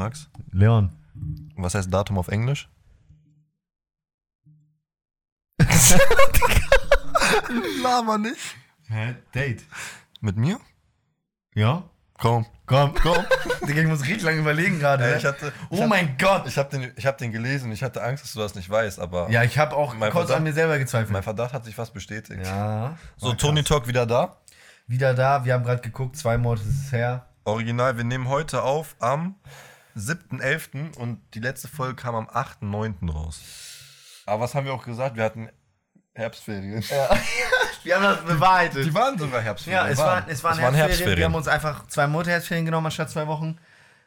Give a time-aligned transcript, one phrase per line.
[0.00, 0.30] Max?
[0.52, 0.90] Leon.
[1.56, 2.70] Was heißt Datum auf Englisch?
[7.82, 8.38] Lama nicht.
[8.88, 9.16] Hä?
[9.34, 9.62] Date.
[10.22, 10.58] Mit mir?
[11.54, 11.82] Ja?
[12.14, 12.46] Komm.
[12.64, 13.24] Komm, komm.
[13.68, 15.04] Digga, ich muss richtig lange überlegen gerade.
[15.04, 15.18] Ey, ne?
[15.18, 16.46] ich hatte, oh ich hab, mein Gott.
[16.46, 17.70] Ich habe den, ich hab den gelesen.
[17.72, 20.28] Ich hatte Angst, dass du das nicht weißt, aber Ja, ich habe auch Mein kurz
[20.28, 21.10] Verdacht- an mir selber gezweifelt.
[21.10, 22.40] mein Verdacht hat sich fast bestätigt.
[22.46, 22.96] ja.
[23.18, 23.62] So, Tony.
[23.64, 24.38] Talk wieder da.
[24.86, 25.44] Wieder da.
[25.44, 27.26] Wir haben gerade geguckt, zwei Monate ist es her.
[27.44, 29.34] Original, wir nehmen heute auf am
[29.96, 30.96] 7.11.
[30.96, 33.10] und die letzte Folge kam am 8.9.
[33.10, 33.40] raus.
[34.26, 35.16] Aber was haben wir auch gesagt?
[35.16, 35.48] Wir hatten
[36.14, 36.82] Herbstferien.
[36.88, 37.10] Ja.
[37.82, 38.84] wir haben das bewahrheitet.
[38.86, 39.86] Die waren sogar Herbstferien.
[39.86, 41.18] Ja, es waren, es waren, Herbstferien.
[41.18, 43.58] Wir haben uns einfach zwei Monate Herbstferien genommen anstatt zwei Wochen.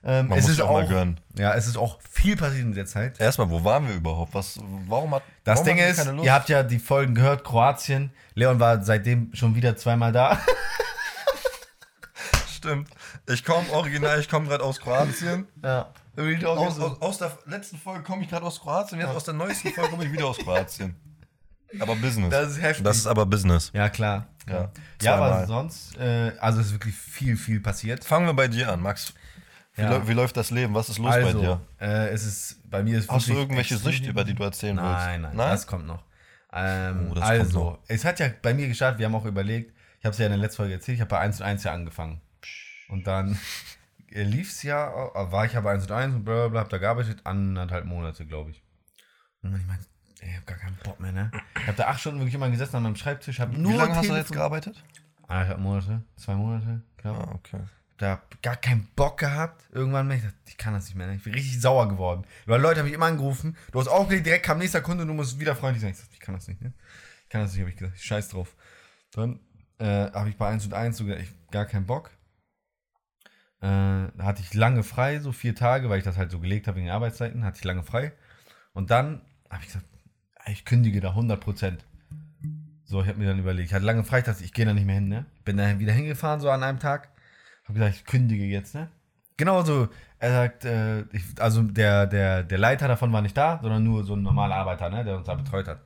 [0.06, 1.20] Ähm, Man es muss ist auch mal gönnen.
[1.38, 3.20] Ja, es ist auch viel passiert in der Zeit.
[3.20, 4.34] Erstmal, wo waren wir überhaupt?
[4.34, 6.26] Was, warum hat Das warum Ding ist, keine Lust?
[6.26, 8.12] ihr habt ja die Folgen gehört, Kroatien.
[8.36, 10.40] Leon war seitdem schon wieder zweimal da.
[12.64, 12.90] Stimmt.
[13.30, 15.48] Ich komme original, ich komme gerade aus Kroatien.
[15.64, 15.92] ja.
[16.46, 19.70] Aus, aus, aus der letzten Folge komme ich gerade aus Kroatien, jetzt aus der neuesten
[19.74, 20.96] Folge komme ich wieder aus Kroatien.
[21.80, 22.30] Aber Business.
[22.30, 22.84] Das ist heftig.
[22.84, 23.72] Das ist aber Business.
[23.74, 24.28] ja, klar.
[24.48, 24.70] Ja,
[25.02, 28.04] Ja, aber sonst, äh, also es ist wirklich viel, viel passiert.
[28.04, 29.14] Fangen wir bei dir an, Max.
[29.74, 29.90] Wie, Ja.
[29.90, 30.76] läu- wie läuft das Leben?
[30.76, 31.62] Was ist los bei also, dir?
[31.80, 34.88] äh, es ist bei mir ist Hast du irgendwelche Süchte, über die du erzählen willst?
[34.92, 35.50] Nein, nein, Nein?
[35.50, 36.04] das kommt noch.
[36.52, 37.80] Ähm, Oh, das kommt also, noch.
[37.88, 40.32] es hat ja bei mir gestartet, wir haben auch überlegt, ich habe es ja in
[40.34, 42.22] der letzten Folge erzählt, ich habe bei 1 und 1 ja angefangen.
[42.94, 43.40] Und dann
[44.10, 46.70] lief es ja, äh, war ich aber 1 und 1 und bla bla bla, hab
[46.70, 48.64] da gearbeitet, anderthalb Monate, glaube ich.
[49.42, 49.86] Und ich meinte,
[50.22, 51.32] ey, ich habe gar keinen Bock mehr, ne?
[51.60, 53.96] Ich habe da acht Stunden wirklich immer gesessen an meinem Schreibtisch, habe nur Wie lange
[53.96, 54.84] hast du jetzt gearbeitet?
[55.28, 57.18] Eineinhalb Monate, zwei Monate, knapp.
[57.18, 57.62] Ah, okay.
[57.98, 59.64] Da hab gar keinen Bock gehabt.
[59.72, 61.08] Irgendwann bin ich, gedacht, ich kann das nicht mehr.
[61.08, 61.16] ne?
[61.16, 62.26] Ich bin richtig sauer geworden.
[62.46, 63.58] Weil Leute haben mich immer angerufen.
[63.72, 65.92] Du hast aufgelegt, direkt kam nächster Kunde und du musst wieder freundlich sein.
[65.92, 66.74] Ich, sag, ich kann das nicht, ne?
[67.24, 67.98] Ich kann das nicht, habe ich gesagt.
[67.98, 68.56] Ich scheiß drauf.
[69.12, 69.40] Dann
[69.80, 72.12] äh, habe ich bei 1 und 1 so gesagt, ich gar keinen Bock.
[73.64, 76.80] Äh, hatte ich lange frei, so vier Tage, weil ich das halt so gelegt habe
[76.80, 78.12] in den Arbeitszeiten, hatte ich lange frei.
[78.74, 79.86] Und dann habe ich gesagt,
[80.48, 81.78] ich kündige da 100%.
[82.84, 84.74] So, ich habe mir dann überlegt, ich hatte lange frei, ich dachte, ich gehe da
[84.74, 85.28] nicht mehr hin, ne?
[85.46, 87.08] Bin da wieder hingefahren, so an einem Tag.
[87.64, 88.90] Hab gesagt, ich kündige jetzt, ne?
[89.38, 89.88] Genau so.
[90.20, 94.04] Er sagt, äh, ich, also der, der, der Leiter davon war nicht da, sondern nur
[94.04, 95.80] so ein normaler Arbeiter, ne, der uns da betreut hat.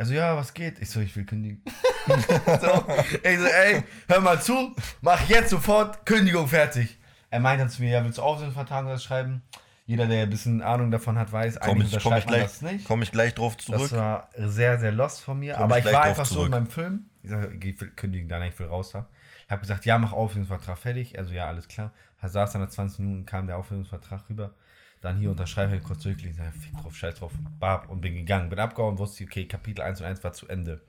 [0.00, 0.78] Also ja, was geht?
[0.80, 1.62] Ich so, ich will kündigen.
[2.06, 2.84] so,
[3.22, 6.96] ich so, ey, hör mal zu, mach jetzt sofort Kündigung fertig.
[7.28, 9.42] Er meinte dann zu mir, ja, willst du Aufsichtsvertrag das schreiben?
[9.84, 12.62] Jeder, der ein bisschen Ahnung davon hat, weiß, Komm eigentlich ich, komm ich, gleich, das
[12.62, 12.86] nicht.
[12.86, 13.90] komm ich gleich drauf zurück.
[13.90, 15.52] Das war sehr, sehr lost von mir.
[15.52, 16.46] Komm aber ich ich war einfach so zurück.
[16.46, 17.04] in meinem Film.
[17.22, 19.06] Ich sage, ich will kündigen, dann ich will raus da.
[19.44, 21.18] Ich habe gesagt, ja, mach Aufhebungsvertrag fertig.
[21.18, 21.92] Also ja, alles klar.
[22.22, 24.54] Er saß dann nach 20 Minuten, kam der Aufhebungsvertrag rüber.
[25.00, 26.44] Dann hier unterschreibe ich kurz durchgelesen.
[26.44, 27.32] Sag, fick drauf, scheiß drauf.
[27.58, 28.50] Bab und bin gegangen.
[28.50, 30.82] Bin abgehauen, wusste, okay, Kapitel 1 und 1 war zu Ende.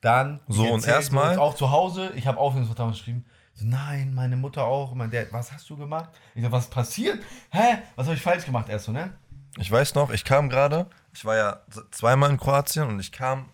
[0.00, 3.24] Dann, So, und erstmal- Auch zu Hause, ich habe Aufhebungsvertrag geschrieben.
[3.54, 4.92] So, nein, meine Mutter auch.
[4.92, 6.10] Und mein Dad, was hast du gemacht?
[6.34, 7.22] Ich sag, was ist passiert?
[7.50, 7.78] Hä?
[7.96, 9.12] Was habe ich falsch gemacht erst so, ne?
[9.58, 11.60] Ich weiß noch, ich kam gerade, ich war ja
[11.92, 13.48] zweimal in Kroatien und ich kam,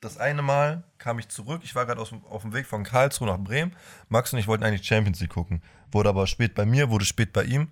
[0.00, 3.38] das eine Mal kam ich zurück, ich war gerade auf dem Weg von Karlsruhe nach
[3.38, 3.74] Bremen.
[4.08, 5.62] Max und ich wollten eigentlich Champions League gucken.
[5.90, 7.68] Wurde aber spät bei mir, wurde spät bei ihm.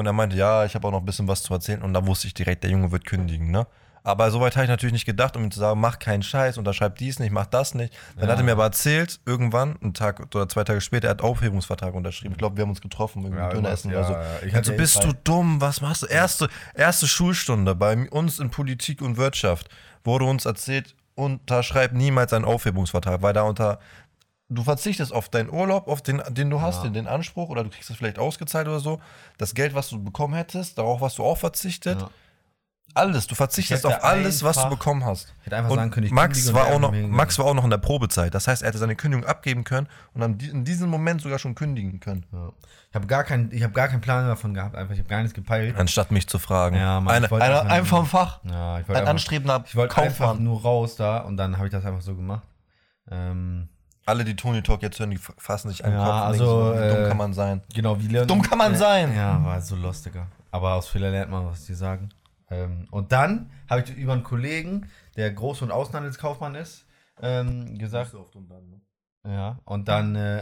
[0.00, 1.82] Und er meinte, ja, ich habe auch noch ein bisschen was zu erzählen.
[1.82, 3.66] Und da wusste ich direkt, der Junge wird kündigen, ne?
[4.02, 6.96] Aber soweit habe ich natürlich nicht gedacht, um ihm zu sagen, mach keinen Scheiß, unterschreib
[6.96, 7.92] dies nicht, mach das nicht.
[8.16, 8.32] Dann Ja.
[8.32, 11.92] hat er mir aber erzählt, irgendwann, einen Tag oder zwei Tage später, er hat Aufhebungsvertrag
[11.94, 12.32] unterschrieben.
[12.32, 14.12] Ich glaube, wir haben uns getroffen, irgendwie Ja, Döner essen ja, oder so.
[14.14, 14.22] ja.
[14.40, 15.04] Ich Ich hatte so, eh bist Zeit.
[15.04, 16.06] du dumm, was machst du?
[16.06, 19.68] Erste, erste Schulstunde bei uns in Politik und Wirtschaft
[20.02, 23.80] wurde uns erzählt, unterschreib niemals einen Aufhebungsvertrag, weil da unter
[24.50, 26.82] du verzichtest auf deinen Urlaub, auf den, den du hast, Ja.
[26.84, 29.00] den, den Anspruch, oder du kriegst es vielleicht ausgezahlt oder so.
[29.38, 32.00] Das Geld, was du bekommen hättest, darauf hast du auch verzichtet.
[32.02, 32.10] Ja.
[32.92, 35.32] Alles, du verzichtest Ich auf alles, was du bekommen hast.
[35.38, 36.90] Ich hätte einfach Und sagen können, ich Max war, auch noch.
[36.92, 38.34] Max war auch noch in der Probezeit.
[38.34, 41.54] Das heißt, er hätte seine Kündigung abgeben können und dann in diesem Moment sogar schon
[41.54, 42.26] kündigen können.
[42.32, 42.50] Ja.
[42.88, 44.92] Ich habe gar, keinen- ich hab gar keinen Plan davon gehabt, einfach.
[44.94, 45.76] Ich habe gar nichts gepeilt.
[45.78, 46.74] Anstatt mich zu fragen.
[46.74, 48.40] Ja, Mann, Eine, einer, einfach ein vom Fach.
[48.42, 51.66] Ja, ich Ein wollte einfach, anstrebender ich wollte einfach nur raus da und dann habe
[51.68, 52.42] ich das einfach so gemacht.
[53.08, 53.68] Ähm,
[54.10, 56.72] Alle, die Tony Talk jetzt hören, die fassen sich an den Ja, Kopf und also,
[56.72, 57.62] denken so, wie dumm äh, kann man sein.
[57.74, 58.26] genau, wie Leon.
[58.28, 59.14] Dumm kann man äh, sein.
[59.16, 60.26] Ja, war so lost, Digga.
[60.50, 62.10] Aber aus Fehler lernt man, was die sagen.
[62.50, 66.84] Ähm, und dann habe ich über einen Kollegen, der Groß- und Außenhandelskaufmann ist,
[67.22, 68.12] ähm, gesagt.
[69.26, 70.16] Ja, und dann.
[70.16, 70.40] Äh,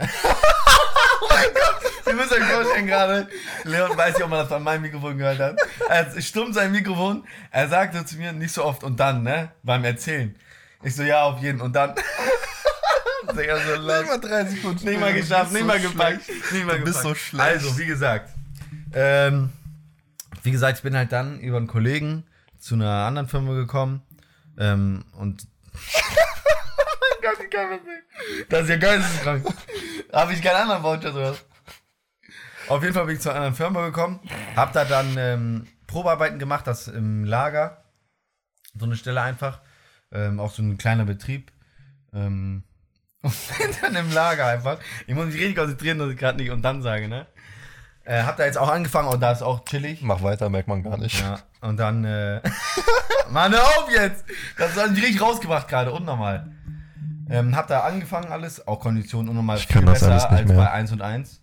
[1.21, 3.27] oh mein Gott, ihr müsst euch vorstellen gerade,
[3.65, 5.57] Leon weiß nicht, ob man das an meinem Mikrofon gehört hat.
[5.89, 9.83] Er stummt sein Mikrofon, er sagte zu mir nicht so oft und dann, ne, beim
[9.83, 10.35] Erzählen.
[10.81, 11.93] Ich so, ja, auf jeden und dann.
[13.33, 14.07] Digga, so lost.
[14.07, 14.85] mal drei Sekunden.
[14.85, 16.21] Nicht mal geschafft, nicht mal gepackt.
[16.51, 17.43] Nicht mal Du bist so schlecht.
[17.43, 18.33] Also, wie gesagt.
[18.93, 19.49] Ähm,
[20.43, 22.25] wie gesagt, ich bin halt dann über einen Kollegen
[22.59, 24.01] zu einer anderen Firma gekommen.
[24.57, 25.47] Ähm, und.
[25.73, 28.51] oh mein Gott, ich kann das nicht.
[28.51, 29.45] Das ist ja geisteskrank.
[30.11, 31.35] Habe ich keinen anderen Voucher sogar.
[32.67, 34.19] Auf jeden Fall bin ich zu einer anderen Firma gekommen,
[34.55, 37.83] hab da dann ähm, Probearbeiten gemacht, das im Lager.
[38.77, 39.61] So eine Stelle einfach.
[40.11, 41.51] Ähm, auch so ein kleiner Betrieb.
[42.13, 42.63] Ähm,
[43.21, 44.79] und bin dann im Lager einfach.
[45.07, 47.25] Ich muss mich richtig konzentrieren, dass ich gerade nicht und dann sage, ne?
[48.05, 50.01] Äh, hab da jetzt auch angefangen und da ist auch chillig.
[50.01, 51.19] Mach weiter, merkt man gar nicht.
[51.21, 52.41] Ja, und dann, äh,
[53.29, 54.25] Mann, hör auf jetzt!
[54.57, 56.51] Das hat mich richtig rausgebracht gerade, unnormal.
[57.29, 60.57] Ähm, hab da angefangen alles, auch Konditionen unnormal Ich alles nicht als mehr.
[60.57, 61.41] bei 1 und 1.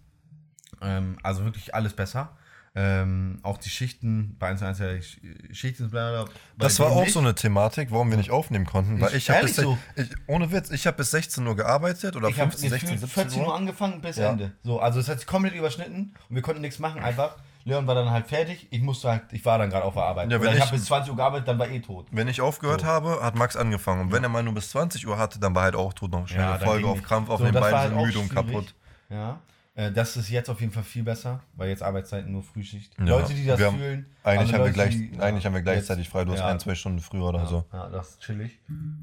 [0.82, 2.37] Ähm, also wirklich alles besser.
[2.78, 6.26] Ähm, auch die Schichten, bei 1 und 1 ja, die Schichten, bla.
[6.58, 7.12] Das war auch nicht.
[7.14, 9.00] so eine Thematik, warum wir nicht aufnehmen konnten.
[9.00, 9.78] Weil Ist ich habe so?
[9.96, 13.08] ich, ohne Witz, ich habe bis 16 Uhr gearbeitet oder Ich habe 15, 16, 17
[13.08, 13.55] 14 Uhr Uhr.
[13.56, 14.31] angefangen bis Ja.
[14.31, 14.52] Ende.
[14.62, 17.37] So, also es hat sich komplett überschnitten und wir konnten nichts machen einfach.
[17.64, 18.69] Leon war dann halt fertig.
[18.70, 20.31] Ich musste halt, ich war dann gerade auf der Arbeit.
[20.31, 22.06] Ja, wenn ich ich- habe bis 20 Uhr gearbeitet, dann war eh tot.
[22.11, 22.87] Wenn ich aufgehört So.
[22.87, 24.02] habe, hat Max angefangen.
[24.02, 26.29] Und wenn er mal nur bis 20 Uhr hatte, dann war halt auch tot noch
[26.29, 27.02] schnell Ja, Folge auf.
[27.02, 28.75] Krampf So, aufnehmen, das war beide halt müde und kaputt.
[29.08, 29.40] Ja.
[29.76, 32.99] Äh, Das ist jetzt auf jeden Fall viel besser, weil jetzt Arbeitszeiten nur Frühschicht.
[32.99, 33.05] Ja.
[33.05, 34.06] Leute, die das Wir haben- fühlen.
[34.25, 36.38] Eigentlich, also haben, wir Leute, gleich, die- eigentlich haben wir jetzt- gleichzeitig frei, du hast
[36.40, 36.49] ja.
[36.49, 37.64] ein, zwei Stunden früher oder Ja, so.
[37.73, 38.58] ja, das ist chillig.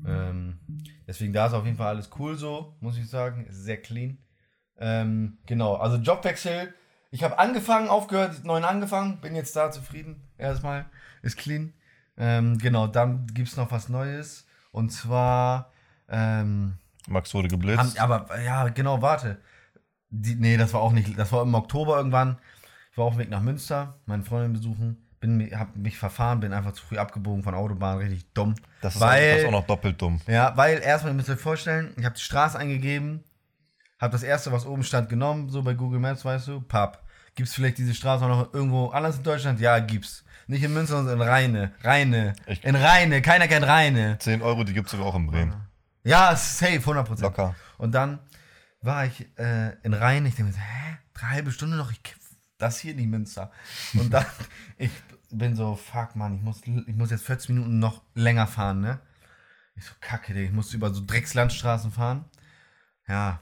[0.06, 0.58] Ähm,
[1.08, 3.46] deswegen da ist auf jeden Fall alles cool so, muss ich sagen.
[3.46, 4.18] Ist sehr clean.
[4.80, 6.74] Ähm, genau, also Jobwechsel.
[7.12, 10.22] Ich habe angefangen, aufgehört, neun angefangen, bin jetzt da zufrieden.
[10.40, 10.86] Erstmal
[11.22, 11.74] ist clean.
[12.18, 14.48] Ähm, genau, dann gibt es noch was Neues.
[14.72, 15.72] Und zwar,
[16.10, 18.00] ähm, Max wurde haben, geblitzt.
[18.00, 19.38] aber ja, genau, warte.
[20.16, 22.38] Die, nee, das war auch nicht, das war im Oktober irgendwann.
[22.92, 24.98] Ich war auf dem Weg nach Münster, meine Freundin besuchen.
[25.20, 28.54] Bin, hab mich verfahren, bin einfach zu früh abgebogen von Autobahn, richtig dumm.
[28.82, 30.20] Das ist, weil, auch, das ist auch noch doppelt dumm.
[30.28, 33.24] ja, weil erstmal, ihr müsst euch vorstellen, ich habe die Straße eingegeben,
[34.00, 37.02] habe das erste, was oben stand, genommen, so bei Google Maps, weißt du, Papp.
[37.36, 39.60] Gibt's vielleicht diese Straße auch noch irgendwo anders in Deutschland?
[39.60, 40.24] Ja, gibt's.
[40.46, 41.72] Nicht in Münster, sondern in Rheine.
[41.82, 42.34] Rheine.
[42.46, 43.22] Ich- in Rheine.
[43.24, 44.18] Keiner kennt Rheine.
[44.20, 45.54] 10 Euro, die gibt es sogar auch in Bremen.
[46.04, 47.22] Ja, safe, 100%.
[47.22, 47.56] Locker.
[47.78, 48.20] Und dann
[48.84, 50.26] war ich äh, in Rhein.
[50.26, 50.98] Ich denke mir hä?
[51.14, 51.92] Drei halbe Stunde noch?
[51.92, 52.00] Ich,
[52.58, 53.52] das hier nicht Münster.
[53.94, 54.26] Und dann,
[54.78, 54.92] ich
[55.32, 59.00] bin so, fuck, Mann, ich muss, ich muss jetzt 40 Minuten noch länger fahren, ne?
[59.76, 62.26] Ich so, kacke, ich muss über so Dreckslandstraßen fahren.
[63.08, 63.42] Ja,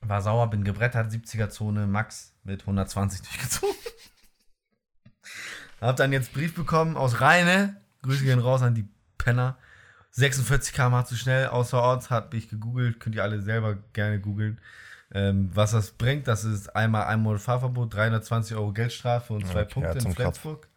[0.00, 3.74] war sauer, bin gebrettert, 70er-Zone, Max mit 120 durchgezogen.
[5.80, 7.80] Hab dann jetzt Brief bekommen aus Rheine.
[8.02, 9.58] Grüße gehen raus an die Penner.
[10.10, 14.60] 46 km zu schnell, außerorts, hat mich gegoogelt, könnt ihr alle selber gerne googeln.
[15.12, 19.62] Ähm, was das bringt, das ist einmal ein Monat Fahrverbot, 320 Euro Geldstrafe und zwei
[19.62, 20.14] Okay, Punkte ja, in.
[20.14, 20.68] Flensburg.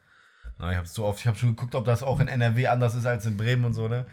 [0.57, 2.95] Na, ich habe so oft, ich habe schon geguckt, ob das auch in NRW anders
[2.95, 4.05] ist als in Bremen und so, ne?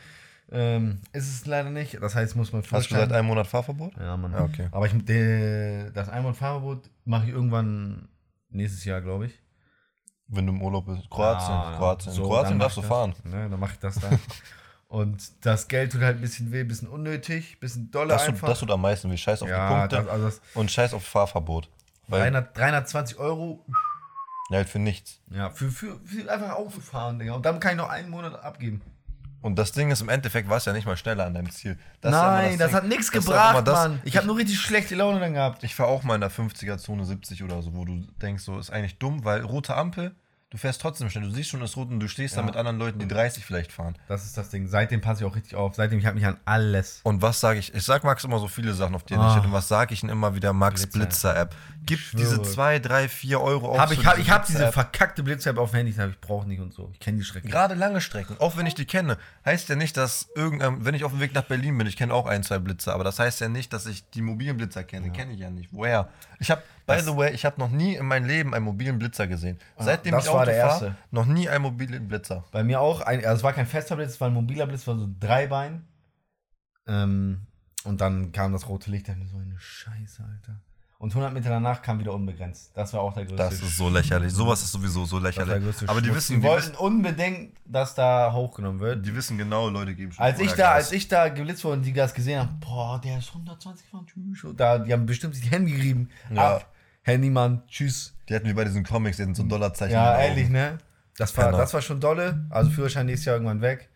[0.53, 2.03] Ähm, ist es leider nicht.
[2.03, 3.93] Das heißt, muss man Hast du seit einem Monat Fahrverbot?
[3.97, 4.33] ja, Mann.
[4.33, 4.69] Ja, okay.
[4.73, 8.09] Aber ich, de, das Ein- und Fahrverbot mache ich irgendwann
[8.49, 9.41] nächstes Jahr, glaube ich.
[10.27, 11.09] Wenn du im Urlaub bist.
[11.09, 11.55] Kroatien.
[11.55, 12.13] Ah, Kroatien.
[12.13, 13.15] so, Kroatien darfst du ich fahren.
[13.25, 14.19] Ne, dann mache ich das dann.
[14.91, 18.25] und das Geld tut halt ein bisschen weh, ein bisschen unnötig, ein bisschen doller Das
[18.27, 18.49] tut, einfach.
[18.49, 19.17] das tut am meisten weh.
[19.17, 21.71] Scheiß auf die ja, Punkte das, also das und scheiß auf Fahrverbot.
[22.09, 23.65] Weil, 300, 320 Euro
[24.51, 25.21] ja, halt für nichts.
[25.31, 27.35] ja, für, für, für einfach Auto fahren, Digga.
[27.35, 28.83] Und dann kann ich noch einen Monat abgeben.
[29.43, 31.79] Und das Ding ist, im Endeffekt warst du ja nicht mal schneller an deinem Ziel.
[32.03, 32.77] Das Nein, das, Ding.
[32.77, 34.01] hat nichts Das gebracht, das- Mann.
[34.05, 35.63] Ich habe nur richtig schlechte Laune dann gehabt.
[35.65, 38.71] Ich fahre auch mal in der 50er-Zone 70 oder so, wo du denkst, so ist
[38.71, 40.15] eigentlich dumm, weil rote Ampel,
[40.51, 41.25] du fährst trotzdem schnell.
[41.25, 42.47] Du siehst schon das Rot und du stehst da Ja.
[42.47, 43.97] mit anderen Leuten, die 30 vielleicht fahren.
[44.09, 44.67] Das ist das Ding.
[44.67, 45.75] Seitdem passe ich auch richtig auf.
[45.75, 47.01] Seitdem ich habe mich an alles.
[47.05, 47.73] Und was sage ich?
[47.75, 49.25] Ich sag Max immer so viele Sachen, auf die er Ah.
[49.25, 49.45] nicht steht.
[49.47, 50.53] Und was sage ich denn immer wieder?
[50.53, 50.99] Max Blitzer.
[51.33, 51.55] Blitzer-App.
[51.87, 52.23] Gib schwöre.
[52.23, 53.79] diese 2, 3, 4 Euro auf.
[53.79, 56.75] Hab ich hab, ich hab diese verkackte Blitz-App auf dem Handy, ich brauche nicht und
[56.75, 56.91] so.
[56.93, 57.49] Ich kenne die Schrecken.
[57.51, 61.05] Gerade lange Strecken, auch wenn ich die kenne, heißt ja nicht, dass irgendein, wenn ich
[61.05, 63.41] auf dem Weg nach Berlin bin, ich kenne auch ein, zwei Blitzer, aber das heißt
[63.41, 65.11] ja nicht, dass ich die mobilen Blitzer kenne.
[65.11, 65.71] Kenne ich ja nicht.
[65.73, 66.09] Woher?
[66.39, 66.63] Ich habe,
[66.97, 69.59] by the way, ich habe noch nie in meinem Leben einen mobilen Blitzer gesehen.
[69.79, 70.97] Seitdem das ich war Auto der fahre, erste.
[71.11, 72.45] noch nie einen mobilen Blitzer.
[72.53, 74.83] Bei mir auch, ein, also es war kein fester Blitz, es war ein mobiler Blitz,
[74.83, 75.85] es war so ein Dreibein.
[76.87, 77.43] Ähm,
[77.85, 80.61] und dann kam das rote Licht, da hab ich mir so eine Scheiße, Alter.
[81.01, 82.73] Und 100 Meter danach kam wieder unbegrenzt.
[82.75, 84.35] Das war auch der größte Das ist so lächerlich.
[84.35, 85.89] Sowas ist sowieso so lächerlich.
[85.89, 89.07] Aber die wissen, die wollten unbedingt, dass da hochgenommen wird.
[89.07, 90.75] die wissen genau, Leute geben schon Als ich, da, Gas.
[90.75, 94.07] als ich da geblitzt wurde und die das gesehen haben, boah, der ist 120 gefahren,
[94.07, 94.55] tschüss.
[94.55, 96.11] Da, die haben bestimmt sich die Hände gerieben.
[96.35, 96.57] Ja.
[96.57, 96.71] Ab,
[97.03, 98.17] Handymann, tschüss.
[98.29, 99.95] Die hatten wie bei diesen Comics, die hatten so ein Dollarzeichen.
[99.95, 100.79] Ja, ehrlich, ne?
[101.17, 102.47] Das war, das war schon dolle.
[102.51, 103.91] Also Führerschein nächstes Jahr irgendwann weg.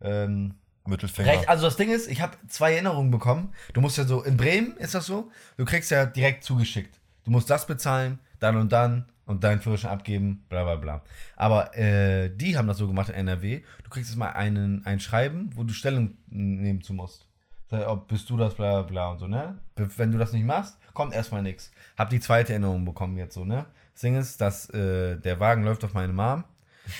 [0.00, 0.54] Ähm,
[0.86, 1.28] Mittelfinger.
[1.28, 3.52] recht, also das Ding ist, ich habe zwei Erinnerungen bekommen.
[3.72, 7.00] Du musst ja so, in Bremen ist das so, du kriegst ja direkt zugeschickt.
[7.24, 11.02] Du musst das bezahlen, dann und dann und deinen Führerschein abgeben, bla bla bla.
[11.36, 13.62] Aber äh, die haben das so gemacht in NRW.
[13.84, 17.26] Du kriegst jetzt mal einen, ein Schreiben, wo du Stellung nehmen zu musst.
[17.70, 19.58] Sag, Ob bist du das, bla bla bla und so, ne?
[19.76, 21.70] Wenn du das nicht machst, kommt erstmal nichts.
[21.96, 23.66] Hab die zweite Erinnerung bekommen jetzt so, ne?
[23.92, 26.44] Das Ding ist, dass äh, der Wagen läuft auf meine Mom.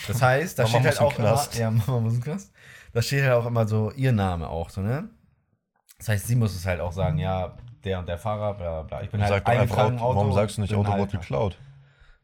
[0.06, 2.52] Das heißt, da steht halt auch immer, ja, Mama muss Knast.
[2.92, 5.08] Da steht halt auch immer so ihr Name auch so, ne?
[5.98, 8.82] Das heißt, sie muss es halt auch sagen, ja, der und der Fahrer, bla bla
[8.82, 9.02] bla.
[9.02, 11.58] Ich bin halt eingetragen im Auto, warum sagst du nicht, Auto wurde geklaut?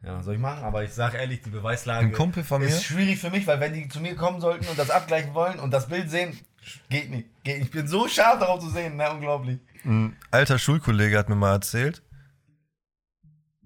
[0.02, 2.84] Ja, soll ich machen, aber ich sag ehrlich, die Beweislage Ein Kumpel von mir, ist
[2.84, 5.72] schwierig für mich, weil wenn die zu mir kommen sollten und das abgleichen wollen und
[5.72, 6.38] das Bild sehen,
[6.88, 7.28] geht nicht.
[7.44, 7.66] Geht nicht.
[7.66, 9.10] Ich bin so scharf darauf zu sehen, ne?
[9.10, 9.58] Unglaublich.
[9.84, 12.02] ein alter Schulkollege hat mir mal erzählt,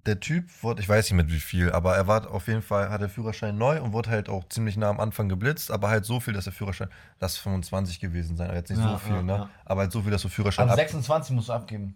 [0.07, 2.89] der Typ wurde, ich weiß nicht mit wie viel, aber er war auf jeden Fall,
[2.89, 6.07] hat der Führerschein neu und wurde halt auch ziemlich nah am Anfang geblitzt, aber halt
[6.07, 6.89] so viel, dass der Führerschein,
[7.21, 9.33] lass 25 gewesen sein, aber jetzt nicht Ja, so viel, ja, ne?
[9.33, 9.51] ja.
[9.67, 11.95] Aber halt so viel, dass du Führerschein Am ab, 26 musst du abgeben.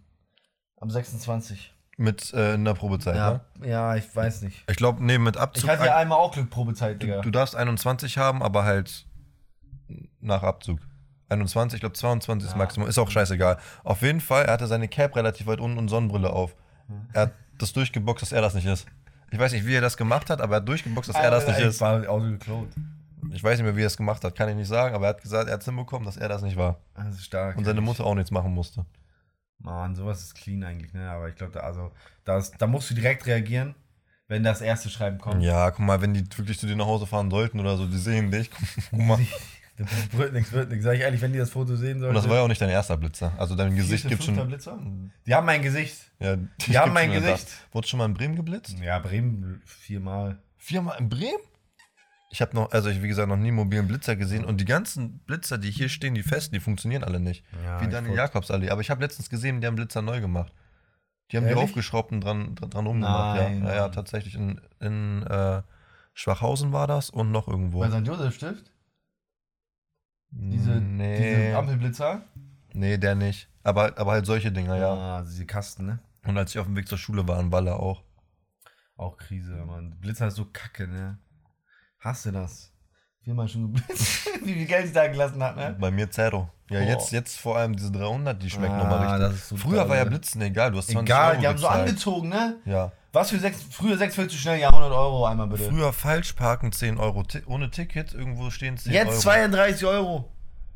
[0.80, 1.72] Am 26.
[1.96, 3.40] mit äh, in der Probezeit, ne?
[3.62, 4.64] Ja, ja, ich weiß nicht.
[4.68, 5.64] Ich glaube, nee, mit Abzug.
[5.64, 7.22] Ich hatte ja einmal auch Glück Probezeit, Digga.
[7.22, 9.06] du darfst 21 haben, aber halt
[10.20, 10.78] nach Abzug.
[11.34, 12.58] 21, ich glaube 22 ist Ja.
[12.58, 13.58] Maximum, ist auch scheißegal.
[13.82, 16.54] Auf jeden Fall, er hatte seine Cap relativ weit unten und Sonnenbrille auf.
[17.12, 18.86] Er hat das durchgeboxt, dass er das nicht ist.
[19.30, 21.46] Ich weiß nicht, wie er das gemacht hat, aber er hat durchgeboxt, dass er das
[21.46, 21.80] nicht ist.
[21.80, 22.68] war geklaut.
[23.32, 25.08] Ich weiß nicht mehr, wie er es gemacht hat, kann ich nicht sagen, aber er
[25.10, 26.78] hat gesagt, er hat es hinbekommen, dass er das nicht war.
[26.94, 27.56] Das ist stark.
[27.56, 27.80] Und seine.
[27.80, 28.84] Mutter auch nichts machen musste.
[29.58, 31.10] Mann, sowas ist clean eigentlich, ne?
[31.10, 31.90] Aber ich glaube, da, also,
[32.24, 33.74] das, da musst du direkt reagieren,
[34.28, 35.42] wenn das erste Schreiben kommt.
[35.42, 37.96] Ja, guck mal, wenn die wirklich zu dir nach Hause fahren sollten oder so, die
[37.98, 38.50] sehen dich.
[38.90, 39.18] Guck mal.
[39.76, 40.84] Das wird nichts, wird nichts.
[40.84, 42.14] Sag ich ehrlich, wenn die das Foto sehen Und sollten.
[42.14, 43.32] das war ja auch nicht dein erster Blitzer.
[43.38, 44.34] Also dein Gesicht gibt schon.
[44.46, 44.78] Blitzer?
[45.26, 45.96] Die haben mein Gesicht.
[46.20, 47.48] Ja, Die haben mein Gesicht.
[47.72, 48.76] Wurde schon mal in Bremen geblitzt?
[48.80, 50.38] Ja, Bremen viermal.
[50.58, 51.40] Viermal in Bremen?
[52.30, 54.64] Ich habe noch, also ich wie gesagt, noch nie einen mobilen Blitzer gesehen und die
[54.64, 57.44] ganzen Blitzer, die hier stehen, die festen, die funktionieren alle nicht.
[57.64, 58.70] Ja, wie wollt- Jakobsallee.
[58.70, 60.52] Aber ich habe letztens gesehen, die haben Blitzer neu gemacht.
[61.30, 61.64] Die haben die Ehrlich?
[61.64, 63.40] aufgeschraubt und dran, dran, dran rumgemacht.
[63.40, 63.68] Nein, ja.
[63.68, 64.34] ja, ja, tatsächlich.
[64.34, 65.62] In, in äh,
[66.12, 67.80] Schwachhausen war das und noch irgendwo.
[67.80, 68.06] Bei St.
[68.06, 68.70] Josef Stift?
[70.36, 72.22] Diese, nee, diese Ampelblitzer?
[72.72, 73.48] nee, der nicht.
[73.62, 74.92] Aber, aber halt solche Dinger, ja.
[74.92, 75.98] Ah, diese Kasten, ne?
[76.26, 78.02] Und als ich auf dem Weg zur Schule war, in Walle auch.
[78.96, 79.96] Auch Krise, Mann.
[80.00, 81.18] Blitzer ist so kacke, ne?
[82.00, 82.72] Hasse das.
[83.22, 84.28] Viermal schon geblitzt.
[84.44, 85.76] Wie viel Geld ich da gelassen habe, ne?
[85.80, 86.50] Bei mir Zero.
[86.70, 86.88] Ja, Boah.
[86.88, 89.20] jetzt, jetzt vor allem diese 300, die schmecken Ah, nochmal richtig.
[89.20, 90.10] das ist so Früher geil, war ja ne?
[90.10, 91.88] Blitzen egal, du hast 20 Egal, Euro die haben so gezahlt.
[91.88, 92.56] angezogen, ne?
[92.64, 92.92] Ja.
[93.14, 95.70] Was für sechs, früher sechs viel zu schnell, ja, 100 Euro einmal bitte.
[95.70, 97.22] Früher falsch parken 10 Euro.
[97.22, 99.20] Ti ohne Ticket irgendwo stehen 10 Jetzt Euro.
[99.20, 100.32] 32 Euro.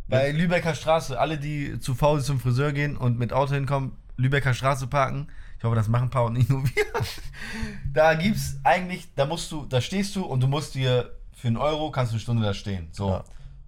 [0.06, 1.18] Bei Lübecker Straße.
[1.18, 5.28] Alle, die zu faul zum Friseur gehen und mit Auto hinkommen, Lübecker Straße parken.
[5.58, 6.84] Ich hoffe, das machen ein paar und nicht nur wir.
[7.92, 11.56] da gibt's eigentlich, da musst du, da stehst du und du musst dir für einen
[11.56, 12.88] Euro kannst du eine Stunde da stehen.
[12.92, 13.10] So.
[13.10, 13.24] Ja.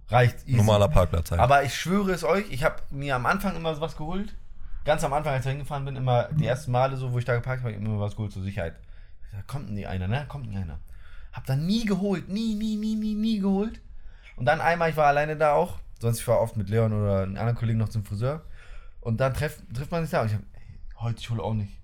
[0.07, 0.55] Reicht easy.
[0.55, 1.41] Normaler Parkplatz halt.
[1.41, 4.33] Aber ich schwöre es euch, ich habe mir am Anfang immer was geholt.
[4.83, 7.35] Ganz am Anfang, als ich hingefahren bin, immer die ersten Male so, wo ich da
[7.35, 8.75] geparkt habe, immer was geholt zur Sicherheit.
[9.31, 10.25] Da kommt nie einer, ne?
[10.27, 10.79] Kommt nie einer.
[11.31, 13.79] Hab dann nie geholt, nie, nie, nie, nie, nie geholt.
[14.35, 15.79] Und dann einmal, ich war alleine da auch.
[15.99, 18.43] Sonst ich war oft mit Leon oder einem anderen Kollegen noch zum Friseur.
[19.01, 21.53] Und dann treff, trifft man sich da und ich hab, ey, heute ich hole auch
[21.53, 21.79] nicht.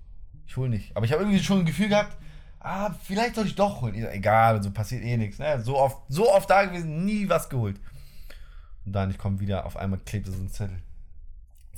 [0.46, 0.96] Ich hole nicht.
[0.96, 2.16] Aber ich habe irgendwie schon ein Gefühl gehabt,
[2.58, 3.94] ah, vielleicht sollte ich doch holen.
[3.94, 5.38] Egal, so passiert eh nichts.
[5.38, 5.60] Ne?
[5.62, 7.80] So, oft, so oft da gewesen, nie was geholt.
[8.84, 10.78] Und dann, ich komme wieder, auf einmal klebte so ein Zettel.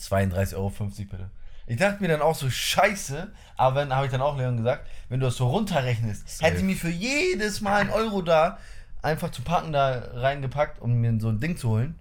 [0.01, 1.31] 32,50 Euro bitte.
[1.67, 4.89] Ich dachte mir dann auch so, scheiße, aber dann habe ich dann auch Leon gesagt,
[5.09, 6.45] wenn du das so runterrechnest, Safe.
[6.45, 8.59] hätte ich mir für jedes Mal einen Euro da
[9.03, 11.95] einfach zu packen da reingepackt, um mir so ein Ding zu holen.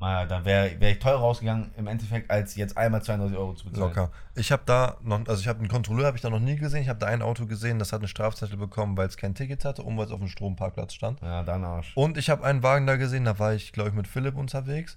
[0.00, 3.66] Naja, dann wäre wär ich teurer rausgegangen im Endeffekt, als jetzt einmal 32 Euro zu
[3.66, 3.88] bezahlen.
[3.88, 4.10] Locker.
[4.34, 6.80] Ich habe da noch, also ich habe einen Kontrolleur, habe ich da noch nie gesehen.
[6.80, 9.62] Ich habe da ein Auto gesehen, das hat einen Strafzettel bekommen, weil es kein Ticket
[9.66, 11.20] hatte und weil es auf dem Stromparkplatz stand.
[11.20, 11.92] Ja, dann Arsch.
[11.96, 14.96] Und ich habe einen Wagen da gesehen, da war ich, glaube ich, mit Philipp unterwegs.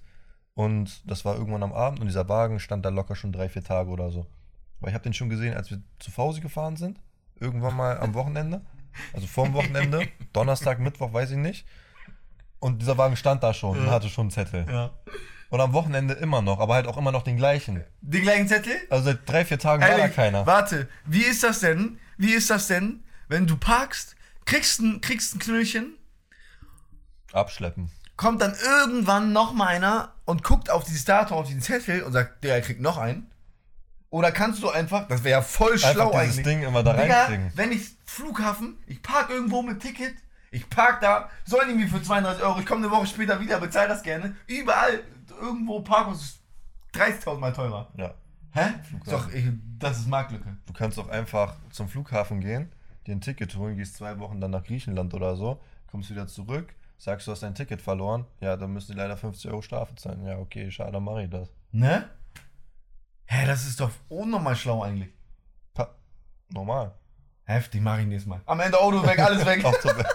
[0.54, 3.64] Und das war irgendwann am Abend und dieser Wagen stand da locker schon drei, vier
[3.64, 4.26] Tage oder so.
[4.80, 7.00] Weil ich habe den schon gesehen, als wir zu Fausi gefahren sind.
[7.40, 8.60] Irgendwann mal am Wochenende.
[9.12, 10.06] Also vorm Wochenende.
[10.32, 11.66] Donnerstag, Mittwoch, weiß ich nicht.
[12.60, 14.64] Und dieser Wagen stand da schon und hatte schon einen Zettel.
[14.68, 14.90] Ja.
[15.50, 17.84] Und am Wochenende immer noch, aber halt auch immer noch den gleichen.
[18.00, 18.74] Den gleichen Zettel?
[18.90, 20.46] Also seit drei, vier Tagen war da Ehrlich, keiner.
[20.46, 21.98] Warte, wie ist das denn?
[22.16, 25.94] Wie ist das denn, wenn du parkst, kriegst ein, kriegst ein Knöllchen,
[27.32, 27.90] Abschleppen.
[28.16, 32.12] kommt dann irgendwann noch mal einer und guckt auf dieses Datum, auf diesen Zettel und
[32.12, 33.30] sagt, der kriegt noch einen?
[34.10, 36.44] Oder kannst du einfach, das wäre ja voll schlau Einfach dieses eigentlich.
[36.46, 37.50] Ding immer da reinkriegen.
[37.56, 40.14] wenn ich Flughafen, ich park irgendwo mit Ticket,
[40.52, 43.58] ich park da, sollen die mir für 32 Euro, ich komme eine Woche später wieder,
[43.58, 44.36] bezahl das gerne.
[44.46, 45.00] Überall,
[45.40, 46.40] irgendwo Parkhaus ist
[46.94, 47.90] 30.000 Mal teurer.
[47.96, 48.14] Ja.
[48.52, 48.68] Hä?
[49.06, 49.46] Doch, ich,
[49.80, 50.56] das ist Marktlücke.
[50.66, 52.70] Du kannst auch einfach zum Flughafen gehen,
[53.08, 56.72] dir ein Ticket holen, gehst zwei Wochen dann nach Griechenland oder so, kommst wieder zurück,
[56.96, 60.24] sagst, du hast dein Ticket verloren, ja, dann müssen die leider 50 Euro Strafe zahlen.
[60.24, 61.50] Ja, okay, schade, dann mach ich das.
[61.72, 62.08] Ne?
[63.26, 65.12] Hä, das ist doch unnormal schlau eigentlich.
[65.72, 65.94] Pa
[66.50, 66.94] normal.
[67.44, 68.40] Heftig, mach ich nächstes Mal.
[68.46, 69.64] Am Ende Auto weg, alles weg.
[69.64, 70.06] Auto weg.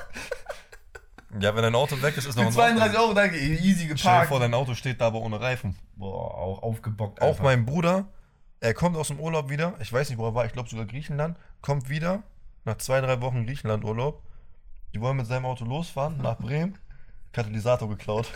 [1.40, 3.88] ja, wenn dein Auto weg ist, ist noch Für ein 32 Euro, danke, easy Stell
[3.88, 4.30] dir geparkt.
[4.30, 5.76] vor, dein Auto steht da aber ohne Reifen.
[5.96, 7.22] Boah, auch aufgebockt.
[7.22, 7.44] Auch einfach.
[7.44, 8.08] mein Bruder,
[8.60, 10.86] er kommt aus dem Urlaub wieder, ich weiß nicht, wo er war, ich glaube sogar
[10.86, 12.24] Griechenland, kommt wieder
[12.66, 14.24] nach zwei, drei Wochen Griechenland-Urlaub.
[14.94, 16.78] Die wollen mit seinem Auto losfahren nach Bremen.
[17.32, 18.28] Katalysator geklaut.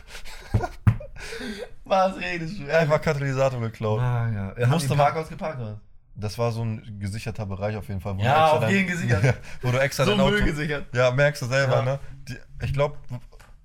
[1.86, 2.68] Was redest du?
[2.76, 4.00] Einfach Katalysator geklaut.
[4.02, 4.64] Ah, ja.
[4.64, 5.80] Haben Musste Parkhaus geparkt oder?
[6.16, 8.20] Das war so ein gesicherter Bereich auf jeden Fall.
[8.20, 9.24] Ja, auf dein- jeden gesichert.
[9.24, 9.34] Ja,
[9.64, 10.32] wo du extra So dein Auto...
[10.34, 10.86] Müll gesichert.
[10.94, 11.82] Ja, merkst du selber, Ja.
[11.84, 12.00] ne?
[12.30, 12.98] Die, ich glaube,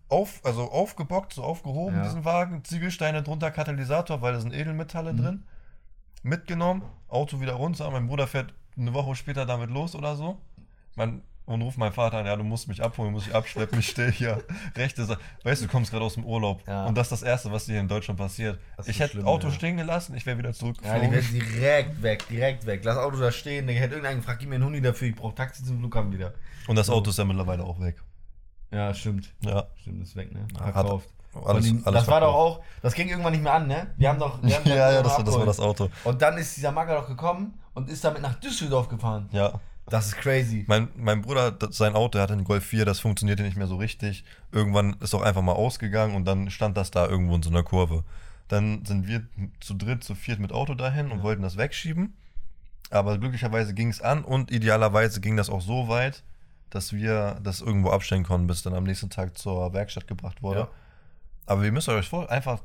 [0.08, 2.04] auf, also aufgebockt, so aufgehoben, Ja.
[2.04, 5.16] diesen Wagen, Ziegelsteine drunter, Katalysator, weil da sind Edelmetalle Mhm.
[5.22, 5.42] drin.
[6.22, 7.90] Mitgenommen, Auto wieder runter.
[7.90, 10.40] Mein Bruder fährt eine Woche später damit los oder so.
[10.96, 13.78] Mein, und ruft meinen Vater an, ja, du musst mich abholen, du musst mich abschleppen,
[13.80, 14.42] ich stehe hier.
[14.76, 15.20] Rechte Seite.
[15.44, 16.62] Weißt du, du kommst gerade aus dem Urlaub.
[16.66, 16.86] Ja.
[16.86, 18.58] Und das ist das Erste, was hier in Deutschland passiert.
[18.86, 19.52] Ich so hätte schlimm, Auto ja.
[19.54, 21.10] stehen gelassen, ich wäre wieder Ja, die zurückgeflogen.
[21.12, 22.80] werden direkt weg, direkt weg.
[22.84, 25.34] Lass Auto da stehen, der hätte irgendeinen gefragt, gib mir einen Huni dafür, ich brauche
[25.34, 26.34] Taxi zum Flughafen wieder.
[26.68, 27.96] und das Auto ist ja mittlerweile auch weg.
[28.70, 29.32] Ja, stimmt.
[29.40, 29.66] Ja.
[29.80, 30.46] Stimmt, ist weg, ne?
[30.60, 31.08] Hat- Verkauft.
[31.44, 32.58] Alles, die, alles das war doch verkauft.
[32.60, 33.86] auch, das ging irgendwann nicht mehr an, ne?
[33.96, 34.42] Wir haben doch.
[34.42, 35.88] Wir haben Ja, ja, das, war- das war das Auto.
[36.04, 39.28] Und dann ist dieser Magger doch gekommen und ist damit nach Düsseldorf gefahren.
[39.32, 39.60] Ja.
[39.90, 40.64] Das ist crazy.
[40.66, 43.66] Mein, mein Bruder, das- sein Auto, der hatte einen Golf 4, das funktionierte nicht mehr
[43.66, 44.24] so richtig.
[44.52, 47.62] Irgendwann ist auch einfach mal ausgegangen und dann stand das da irgendwo in so einer
[47.62, 48.04] Kurve.
[48.48, 49.26] Dann sind wir
[49.60, 52.14] zu dritt, zu viert mit Auto dahin und wollten das wegschieben.
[52.90, 56.22] Aber glücklicherweise ging es an und idealerweise ging das auch so weit,
[56.70, 60.60] dass wir das irgendwo abstellen konnten, bis dann am nächsten Tag zur Werkstatt gebracht wurde.
[60.60, 60.68] Ja.
[61.46, 62.62] Aber ihr müsst euch vor, einfach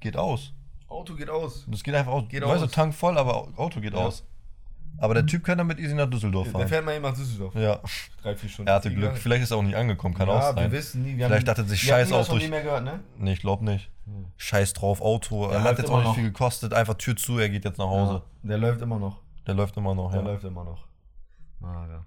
[0.00, 0.52] geht aus.
[0.88, 1.64] Auto geht aus.
[1.68, 2.24] Das geht einfach aus.
[2.28, 2.72] Geht weißt du, aus.
[2.72, 4.00] Tank voll, aber Auto geht Ja.
[4.00, 4.22] aus.
[4.98, 6.68] Aber der Typ kann damit easy nach Düsseldorf Der fahren.
[6.68, 7.54] fährt mal eben nach Düsseldorf.
[7.54, 7.80] Ja,
[8.22, 8.68] Drei, vier Stunden.
[8.68, 9.08] er hatte Flieger.
[9.08, 9.18] Glück.
[9.18, 10.56] Vielleicht ist er auch nicht angekommen, kann ja, auch sein.
[10.56, 11.16] wir wissen nie.
[11.18, 13.00] Wir Vielleicht dachte er sich, haben scheiß von durch- ihm mehr gehört, ne?
[13.18, 13.90] Nee, ich glaube nicht.
[14.36, 15.48] Scheiß drauf, Auto.
[15.48, 16.14] Der er hat jetzt auch nicht noch.
[16.14, 16.72] viel gekostet.
[16.72, 18.22] Einfach Tür zu, er geht jetzt nach Hause.
[18.42, 19.18] Ja, der läuft immer noch.
[19.46, 20.26] Der läuft immer noch, Der ja.
[20.26, 20.86] läuft immer noch.
[21.62, 22.04] Ah, ja.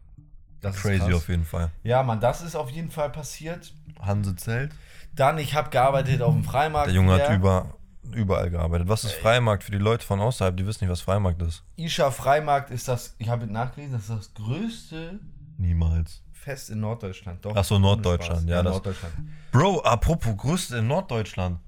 [0.62, 1.72] Das Crazy auf jeden Fall.
[1.84, 3.74] Ja, Mann, das ist auf jeden Fall passiert.
[4.02, 4.72] Hanse Zelt.
[5.16, 6.88] Dann, ich habe gearbeitet auf dem Freimarkt.
[6.88, 7.66] Der Junge hat über,
[8.14, 8.88] überall gearbeitet.
[8.88, 10.56] Was ist Freimarkt für die Leute von außerhalb?
[10.58, 11.64] Die wissen nicht, was Freimarkt ist.
[11.76, 15.20] Isha Freimarkt ist das, ich habe nachgelesen, das ist das größte
[15.58, 16.24] Niemals.
[16.32, 17.44] Fest in Norddeutschland.
[17.44, 18.50] Doch, Ach so, Norddeutschland, Spaß.
[18.50, 19.14] ja, das- Norddeutschland.
[19.52, 21.60] Bro, apropos Größte in Norddeutschland.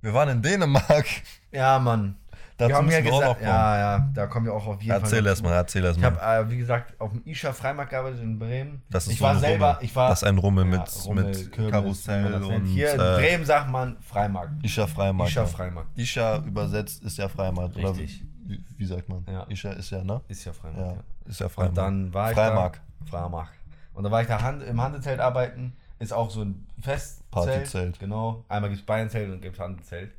[0.00, 1.06] Wir waren in Dänemark.
[1.50, 2.16] Ja, Mann.
[2.56, 3.42] Dazu haben wir auch noch kommen.
[3.42, 5.02] ja, ja, da kommen wir auch auf jeden Fall.
[5.02, 8.20] Erzähl erst mal, erzähl erst Ich habe, äh, wie gesagt, auf dem Isha Freimarkt gearbeitet
[8.22, 8.82] in Bremen.
[8.90, 9.84] Das ist ich so war ein selber, Rummel.
[9.84, 10.08] ich war.
[10.10, 13.70] Das ist ein Rummel mit, Rummel, mit Kürbis, Karussell und Hier in äh, Bremen sagt
[13.70, 14.64] man Freimarkt.
[14.64, 15.30] Isha Freimarkt.
[15.32, 15.46] Isha ja.
[15.46, 15.98] Freimarkt.
[15.98, 17.76] Isha übersetzt ist ja Freimarkt.
[17.76, 18.22] Richtig.
[18.46, 19.24] Oder wie, sagt man?
[19.30, 19.44] Ja.
[19.48, 20.20] Isha ist ja, ne?
[20.28, 20.80] Ist ja Freimarkt.
[20.80, 21.30] Ja, Ja.
[21.30, 21.78] ist ja Freimarkt.
[21.78, 22.80] Und dann war ich Freimark.
[23.00, 23.06] da.
[23.06, 23.52] Freimarkt.
[23.94, 25.74] Und dann war ich da Hand, im Handelzelt arbeiten.
[25.98, 27.30] Ist auch so ein Festzelt.
[27.30, 27.98] Partyzelt.
[28.00, 28.44] Genau.
[28.48, 30.12] Einmal gibt es Bayernzelt und gibt es Handelzelt.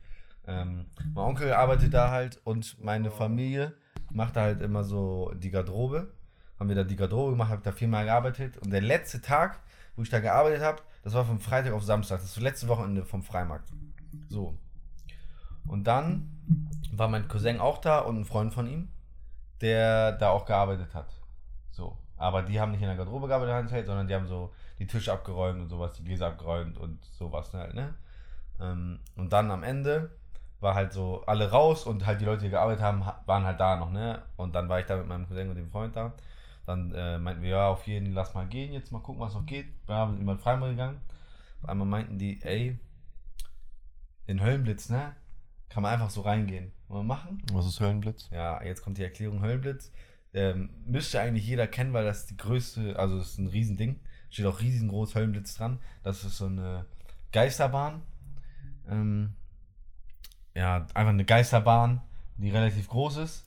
[0.46, 3.74] Ähm, mein Onkel arbeitet da halt und meine Familie
[4.12, 6.12] macht da halt immer so die Garderobe.
[6.60, 8.58] Haben wir da die Garderobe gemacht, habe da viermal gearbeitet.
[8.58, 9.60] Und der letzte Tag,
[9.96, 12.18] wo ich da gearbeitet habe, das war von Freitag auf Samstag.
[12.18, 13.70] Das ist das letzte Wochenende vom Freimarkt.
[14.30, 14.58] So.
[15.68, 16.30] Und dann
[16.92, 18.90] war mein Cousin auch da und ein Freund von ihm,
[19.62, 21.14] der da auch gearbeitet hat.
[21.72, 21.98] So.
[22.18, 25.62] Aber die haben nicht in der Garderobe gearbeitet, sondern die haben so die Tische abgeräumt
[25.62, 27.94] und sowas, die Gläser abgeräumt und sowas halt, ne?
[28.60, 30.12] Ähm, und dann am Ende
[30.64, 33.60] war halt so alle raus und halt die Leute, die gearbeitet haben, ha- waren halt
[33.60, 34.24] da noch, ne?
[34.38, 36.14] Und dann war ich da mit meinem Cousin und dem Freund da.
[36.66, 39.46] Dann äh, meinten wir, ja, auf jeden, lass mal gehen, jetzt mal gucken, was noch
[39.46, 39.68] geht.
[39.86, 41.02] Wir haben jemand freimal gegangen.
[41.62, 42.80] Auf einmal meinten die, ey,
[44.26, 45.16] in Höllenblitz, ne?
[45.70, 46.72] Kann man einfach so reingehen.
[46.88, 47.42] Wollen wir machen?
[47.52, 48.30] Was ist Höllenblitz?
[48.32, 49.92] Ja, jetzt kommt die Erklärung Höllenblitz.
[50.34, 54.00] Ähm, müsste eigentlich jeder kennen, weil das die größte, also das ist ein Riesending.
[54.30, 55.80] Steht auch riesengroß Höllenblitz dran.
[56.04, 56.86] Das ist so eine
[57.32, 58.02] Geisterbahn.
[58.90, 59.36] Ähm,
[60.56, 62.02] ja, einfach eine Geisterbahn,
[62.38, 63.46] die relativ groß ist.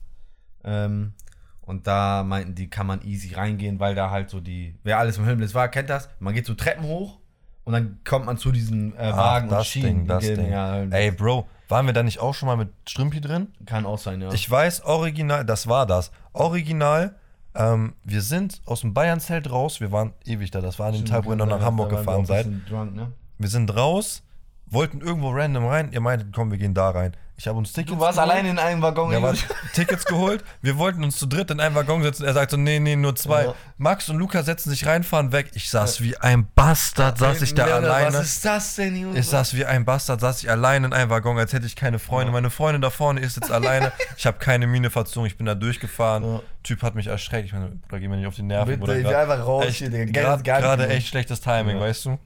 [0.63, 1.13] Ähm,
[1.61, 5.17] und da meinten die, kann man easy reingehen, weil da halt so die, wer alles
[5.17, 6.09] im Höllenblitz war, kennt das.
[6.19, 7.19] Man geht so Treppen hoch
[7.65, 9.87] und dann kommt man zu diesen äh, Ach, Wagen und das Schienen.
[9.99, 10.51] Ding, das gehen- Ding.
[10.51, 10.83] Ja.
[10.83, 13.47] Ey, Bro, waren wir da nicht auch schon mal mit Strümpi drin?
[13.65, 14.31] Kann auch sein, ja.
[14.31, 16.11] Ich weiß, original, das war das.
[16.31, 17.15] Original,
[17.55, 21.05] ähm, wir sind aus dem Bayern-Zelt raus, wir waren ewig da, das war an dem
[21.05, 22.47] Tag, wo ihr noch nach Hamburg gefahren seid.
[22.69, 23.11] Drunk, ne?
[23.37, 24.23] Wir sind raus,
[24.69, 27.15] wollten irgendwo random rein, ihr meintet, komm, wir gehen da rein.
[27.39, 28.31] Ich habe uns Tickets Du warst geholt.
[28.31, 29.11] alleine in einem Waggon.
[29.11, 29.23] Ja, ey.
[29.23, 29.33] war,
[29.75, 30.43] Tickets geholt.
[30.63, 32.25] Wir wollten uns zu dritt in einem Waggon setzen.
[32.25, 33.43] Er sagt so, nee, nee, nur zwei.
[33.45, 33.53] Ja.
[33.77, 35.51] Max und Luca setzen sich rein, fahren weg.
[35.53, 38.17] Ich saß wie ein Bastard, saß ich da Leute, alleine.
[38.17, 39.19] Was ist das denn, Junge?
[39.19, 41.99] Ich saß wie ein Bastard, saß ich alleine in einem Waggon, als hätte ich keine
[41.99, 42.31] Freunde.
[42.33, 43.91] Meine Freundin da vorne ist jetzt alleine.
[44.17, 46.23] Ich habe keine Miene verzogen, ich bin da durchgefahren.
[46.23, 46.39] Ja.
[46.63, 47.45] Typ hat mich erschreckt.
[47.45, 48.79] Ich meine, Bruder, geh mir nicht auf die Nerven.
[48.79, 51.83] Bitte, ich einfach raus echt, hier, grad- Gerade echt schlechtes Timing, Ja.
[51.83, 52.17] weißt du?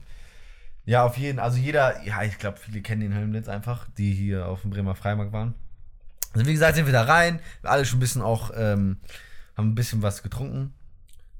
[0.84, 4.46] Ja, auf jeden Also jeder, ja, ich glaube, viele kennen den Höllenblitz einfach, die hier
[4.48, 5.54] auf dem Bremer Freimarkt waren.
[6.32, 8.96] Also wie gesagt, sind wir da rein, wir alle schon ein bisschen auch, ähm,
[9.56, 10.72] haben ein bisschen was getrunken.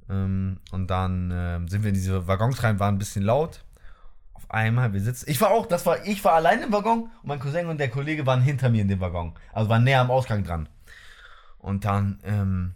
[0.09, 3.64] Ähm, und dann ähm, sind wir in diese Waggons rein, waren ein bisschen laut.
[4.35, 5.31] Auf einmal, wir sitzen.
[5.31, 7.88] Ich war auch, das war, ich war allein im Waggon und mein Cousin und der
[7.88, 9.35] Kollege waren hinter mir in dem Waggon.
[9.52, 10.68] Also waren näher am Ausgang dran.
[11.59, 12.74] Und dann ähm,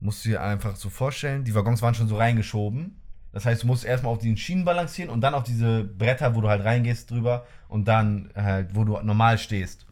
[0.00, 2.99] musst du dir einfach so vorstellen, die Waggons waren schon so reingeschoben.
[3.32, 6.40] Das heißt, du musst erstmal auf den Schienen balancieren und dann auf diese Bretter, wo
[6.40, 9.86] du halt reingehst drüber und dann halt, wo du normal stehst.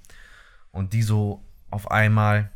[0.73, 2.51] Und die so auf einmal,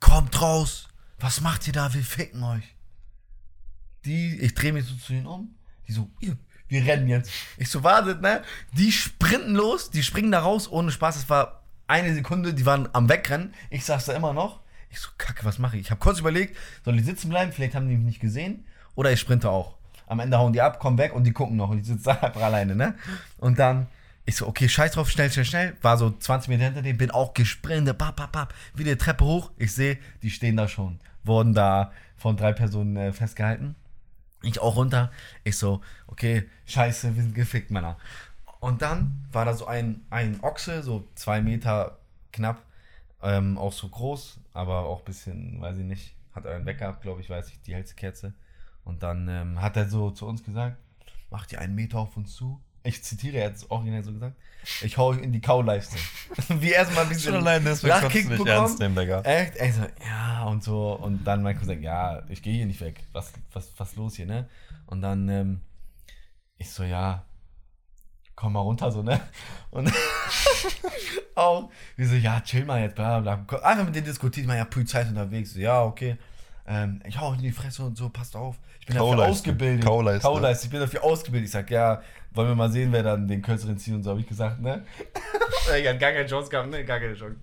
[0.00, 2.74] kommt raus, was macht ihr da, wir ficken euch.
[4.04, 5.54] Die, ich drehe mich so zu ihnen um,
[5.86, 6.10] die so,
[6.68, 7.30] wir rennen jetzt.
[7.58, 8.42] Ich so, wartet, ne?
[8.72, 12.88] Die sprinten los, die springen da raus, ohne Spaß, es war eine Sekunde, die waren
[12.92, 14.62] am Wegrennen, ich saß da immer noch.
[14.90, 15.82] Ich so, kacke, was mache ich?
[15.82, 19.12] Ich habe kurz überlegt, soll ich sitzen bleiben, vielleicht haben die mich nicht gesehen, oder
[19.12, 19.76] ich sprinte auch.
[20.06, 22.12] Am Ende hauen die ab, kommen weg und die gucken noch und ich sitze da
[22.26, 22.94] einfach alleine, ne?
[23.38, 23.86] Und dann,
[24.24, 25.76] ich so, okay, scheiß drauf, schnell, schnell, schnell.
[25.82, 29.24] War so 20 Meter hinter dem, bin auch gesprintet, bap, bap, bap, wieder die Treppe
[29.24, 29.50] hoch.
[29.56, 30.98] Ich sehe, die stehen da schon.
[31.24, 33.74] Wurden da von drei Personen äh, festgehalten.
[34.42, 35.10] Ich auch runter.
[35.44, 37.96] Ich so, okay, scheiße, wir sind gefickt, Männer.
[38.60, 41.98] Und dann war da so ein, ein Ochse, so zwei Meter
[42.32, 42.62] knapp,
[43.22, 47.20] ähm, auch so groß, aber auch ein bisschen, weiß ich nicht, hat einen gehabt, glaube
[47.20, 48.34] ich, weiß ich, die hellste Kerze.
[48.84, 50.76] Und dann ähm, hat er so zu uns gesagt,
[51.30, 52.60] macht ihr einen Meter auf uns zu?
[52.84, 54.36] Ich zitiere jetzt originell so gesagt.
[54.82, 55.96] Ich hau euch in die Kauleiste.
[56.48, 58.48] Wie erstmal ein bisschen allein deswegen Lachkick nicht bekommen.
[58.48, 59.22] ernst nehmen, Digga.
[59.22, 59.56] Echt?
[59.56, 60.94] Ey, so, ja, und so.
[60.94, 63.04] Und dann mein Cousin, ja, ich gehe hier nicht weg.
[63.12, 64.48] Was, was, was los hier, ne?
[64.86, 65.60] Und dann, ähm,
[66.58, 67.24] ich so, ja,
[68.34, 69.20] komm mal runter, so, ne?
[69.70, 69.92] Und
[71.34, 73.58] auch, wir so, ja, chill mal jetzt, bla, bla, bla.
[73.60, 75.54] Einfach mit denen diskutiert, man, ja, Polizei ist unterwegs.
[75.54, 76.16] So, ja, okay.
[76.66, 78.58] Ähm, ich hau euch in die Fresse und so, passt auf.
[78.82, 79.84] Ich bin dafür ausgebildet.
[79.84, 80.26] Kauleiste.
[80.26, 80.66] Kauleiste.
[80.66, 81.46] Ich bin dafür ausgebildet.
[81.46, 82.02] Ich sag, ja,
[82.34, 84.84] wollen wir mal sehen, wer dann den kürzeren zieht und so, habe ich gesagt, ne?
[85.78, 86.84] ich hab gar keine Chance gehabt, ne?
[86.84, 87.36] Gar keine Chance.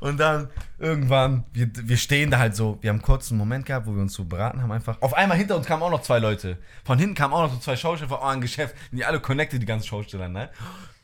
[0.00, 0.48] Und dann
[0.78, 4.00] irgendwann, wir, wir stehen da halt so, wir haben kurz einen Moment gehabt, wo wir
[4.00, 4.96] uns so beraten haben, einfach.
[5.02, 6.56] Auf einmal hinter uns kamen auch noch zwei Leute.
[6.84, 8.74] Von hinten kamen auch noch so zwei Schausteller von eurem Geschäft.
[8.90, 10.48] Die alle connected, die ganzen Schausteller, ne?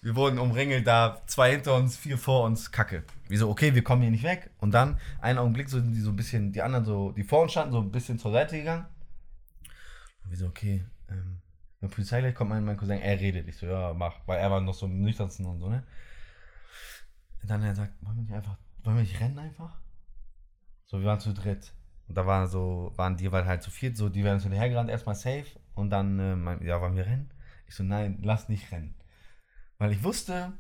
[0.01, 3.05] Wir wurden umringelt, da zwei hinter uns, vier vor uns, Kacke.
[3.29, 4.51] Wieso, okay, wir kommen hier nicht weg.
[4.61, 7.43] Und dann, einen Augenblick, so sind die so ein bisschen, die anderen so, die vor
[7.43, 8.87] uns standen, so ein bisschen zur Seite gegangen.
[10.25, 11.41] Und wir so, okay, ähm,
[11.81, 13.47] die Polizei gleich kommt, mein, mein Cousin, er redet.
[13.47, 14.27] Ich so, ja, mach.
[14.27, 15.85] Weil er war noch so am nüchternsten und so, ne?
[17.43, 19.79] Und dann er sagt, wollen wir nicht einfach, wollen wir nicht rennen einfach?
[20.87, 21.75] So, wir waren zu dritt.
[22.09, 25.15] Und da waren so, waren die halt zu viert, so, die werden uns hinterhergerannt, erstmal
[25.15, 25.47] safe.
[25.75, 27.31] Und dann, äh, mein, ja, wollen wir rennen?
[27.67, 28.95] Ich so, nein, lass nicht rennen.
[29.79, 30.53] Weil ich wusste,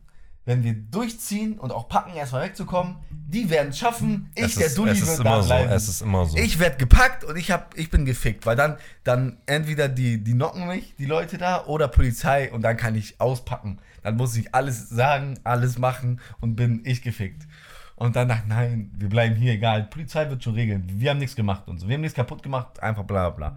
[0.47, 4.31] wenn wir durchziehen und auch packen, erstmal wegzukommen, die werden es schaffen.
[4.35, 6.37] Ich, Es der ist- Dulli, es ist immer so, es ist immer so.
[6.37, 10.33] Ich werde gepackt und ich, hab, ich bin gefickt, weil dann, dann entweder die, die
[10.33, 13.79] knocken mich, die Leute da, oder Polizei und dann kann ich auspacken.
[14.03, 17.47] Dann muss ich alles sagen, alles machen und bin ich gefickt.
[17.97, 19.85] Und dann ich, nein, wir bleiben hier, egal.
[19.85, 20.85] Polizei wird schon regeln.
[20.87, 21.89] Wir haben nichts gemacht und so.
[21.89, 23.57] Wir haben nichts kaputt gemacht, einfach bla bla.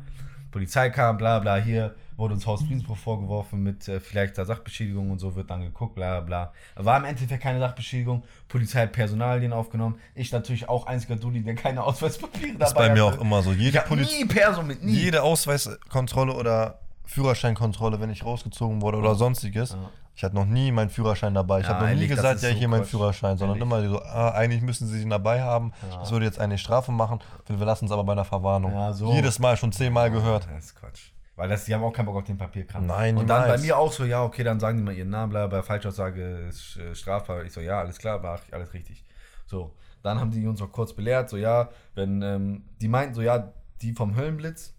[0.58, 5.20] Polizei kam, bla bla, hier wurde uns Hausfriedensbruch vorgeworfen mit äh, vielleicht der Sachbeschädigung und
[5.20, 6.52] so, wird dann geguckt, bla bla.
[6.76, 8.24] War im Endeffekt keine Sachbeschädigung.
[8.48, 10.00] Polizei hat Personalien aufgenommen.
[10.16, 13.20] Ich natürlich auch einziger Dulli, der keine Ausweispapiere dabei Das ist bei mir hatte.
[13.20, 13.52] auch immer so.
[13.52, 14.94] Jede, hab Poliz nie Perso mit, nie.
[14.94, 19.74] jede Ausweiskontrolle oder Führerscheinkontrolle, wenn ich rausgezogen wurde oder sonstiges.
[19.74, 19.92] Ja.
[20.18, 21.60] Ich hatte noch nie meinen Führerschein dabei.
[21.60, 22.84] Ich Ja, habe noch nie gesagt, ja, so hier mein.
[22.86, 23.72] Führerschein, sondern Ehrlich.
[23.72, 25.74] immer so, ah, eigentlich müssen sie ihn dabei haben.
[25.92, 26.00] Ja.
[26.00, 27.20] Das würde jetzt eine Strafe machen.
[27.46, 28.72] Wir lassen es aber bei einer Verwarnung.
[28.74, 29.14] Ja, so.
[29.14, 30.48] Jedes Mal schon zehnmal gehört.
[30.52, 31.12] Das ist Quatsch.
[31.36, 32.88] Weil das, die haben auch keinen Bock auf den Papierkram.
[32.88, 33.62] Nein, Und dann bei niemals.
[33.62, 36.78] mir auch so, ja, okay, dann sagen die mal ihren Namen, bla, bei Falschaussage ist
[36.78, 37.44] äh, strafbar.
[37.44, 39.06] Ich so, ja, alles klar, war alles richtig.
[39.46, 43.22] So, dann haben die uns auch kurz belehrt, so, ja, wenn, ähm, die meinten so,
[43.22, 43.54] ja,
[43.84, 44.74] die vom Höllenblitz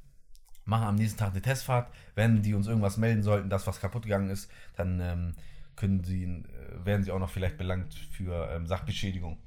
[0.68, 1.90] machen am nächsten Tag eine Testfahrt.
[2.14, 5.34] Wenn die uns irgendwas melden sollten, dass was kaputt gegangen ist, dann ähm,
[5.76, 9.38] können sie, äh, werden sie auch noch vielleicht belangt für ähm, Sachbeschädigung.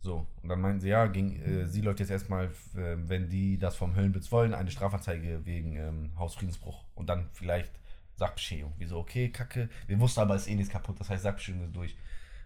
[0.00, 3.58] So, und dann meinten sie, ja, ging, äh, sie läuft jetzt erstmal, äh, wenn die
[3.58, 7.72] das vom Höllenblitz wollen, eine Strafanzeige wegen ähm, Hausfriedensbruch und dann vielleicht
[8.16, 8.74] Sachbeschädigung.
[8.78, 9.70] Wieso, okay, kacke.
[9.86, 11.96] Wir wussten aber, es ist eh nichts kaputt, das heißt, Sachbeschädigung ist durch.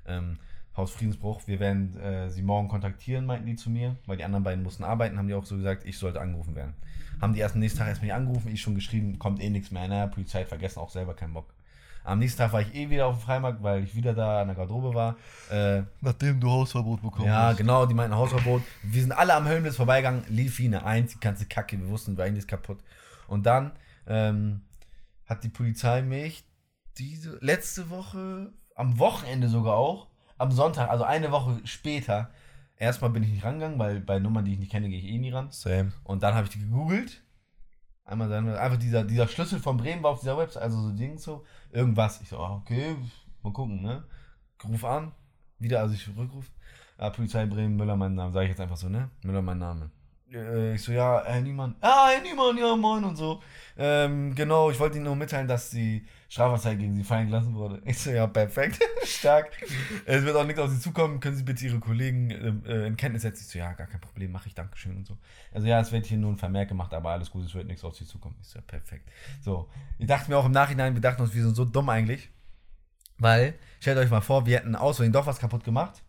[0.07, 0.39] Ähm,
[0.77, 4.63] Hausfriedensbruch, wir werden äh, sie morgen kontaktieren, meinten die zu mir, weil die anderen beiden
[4.63, 6.75] mussten arbeiten, haben die auch so gesagt, ich sollte angerufen werden.
[7.21, 9.89] Haben die erst am nächsten Tag erstmal angerufen, ich schon geschrieben, kommt eh nichts mehr,
[9.89, 11.55] naja, Polizei hat vergessen, auch selber keinen Bock.
[12.05, 14.47] Am nächsten Tag war ich eh wieder auf dem Freimarkt, weil ich wieder da an
[14.47, 15.17] der Garderobe war.
[15.51, 17.57] Äh, Nachdem du Hausverbot bekommen ja, hast.
[17.57, 18.63] genau, die meinten Hausverbot.
[18.85, 22.17] Wir sind alle am Höllenblitz vorbeigegangen, lief wie eine Eins, die ganze Kacke, wir wussten,
[22.17, 22.79] wir eigentlich ist kaputt.
[23.27, 23.73] Und dann
[24.07, 24.61] ähm,
[25.27, 26.45] hat die Polizei mich
[26.97, 30.07] diese letzte Woche, am Wochenende sogar auch,
[30.39, 32.31] am Sonntag, also eine Woche später,
[32.77, 35.19] erstmal bin ich nicht rangegangen, weil bei Nummern, die ich nicht kenne, gehe ich eh
[35.19, 35.51] nie ran.
[35.51, 35.93] Same.
[36.05, 37.23] Und dann habe ich die gegoogelt.
[38.05, 41.19] Einmal dann, einfach dieser, dieser Schlüssel von Bremen war auf dieser Website, also so Ding
[41.19, 42.21] so, irgendwas.
[42.21, 42.97] Ich so, ah, okay,
[43.43, 44.05] mal gucken, ne?
[44.65, 45.13] Ruf an,
[45.59, 46.51] wieder, also ich rückruf.
[46.99, 49.11] Ah, Polizei Bremen, Müller mein Name, sage ich jetzt einfach so, ne?
[49.23, 49.91] Müller mein Name.
[50.33, 51.75] äh, ich so, ja, Herr Niemann.
[51.81, 53.43] Ah, Herr Niemann, ja, moin und so.
[53.77, 57.81] Ähm, genau, ich wollte Ihnen nur mitteilen, dass die Strafanzeige gegen Sie fallen gelassen wurde.
[57.85, 59.51] Ich so, ja, perfekt, stark.
[60.05, 61.21] Es wird auch nichts auf Sie zukommen.
[61.21, 63.45] Können Sie bitte Ihre Kollegen äh, in Kenntnis setzen?
[63.47, 65.17] Ich so, ja, gar kein Problem, mache ich, Dankeschön und so.
[65.53, 67.85] Also ja, es wird hier nur ein Vermerk gemacht, aber alles gut, es wird nichts
[67.85, 68.37] auf Sie zukommen.
[68.41, 69.09] Ich so, ja, perfekt.
[69.41, 72.31] So, ich dachte mir auch im Nachhinein, wir dachten uns, wir sind so dumm eigentlich.
[73.19, 76.03] Weil, stellt euch mal vor, wir hätten Versehen doch was kaputt gemacht.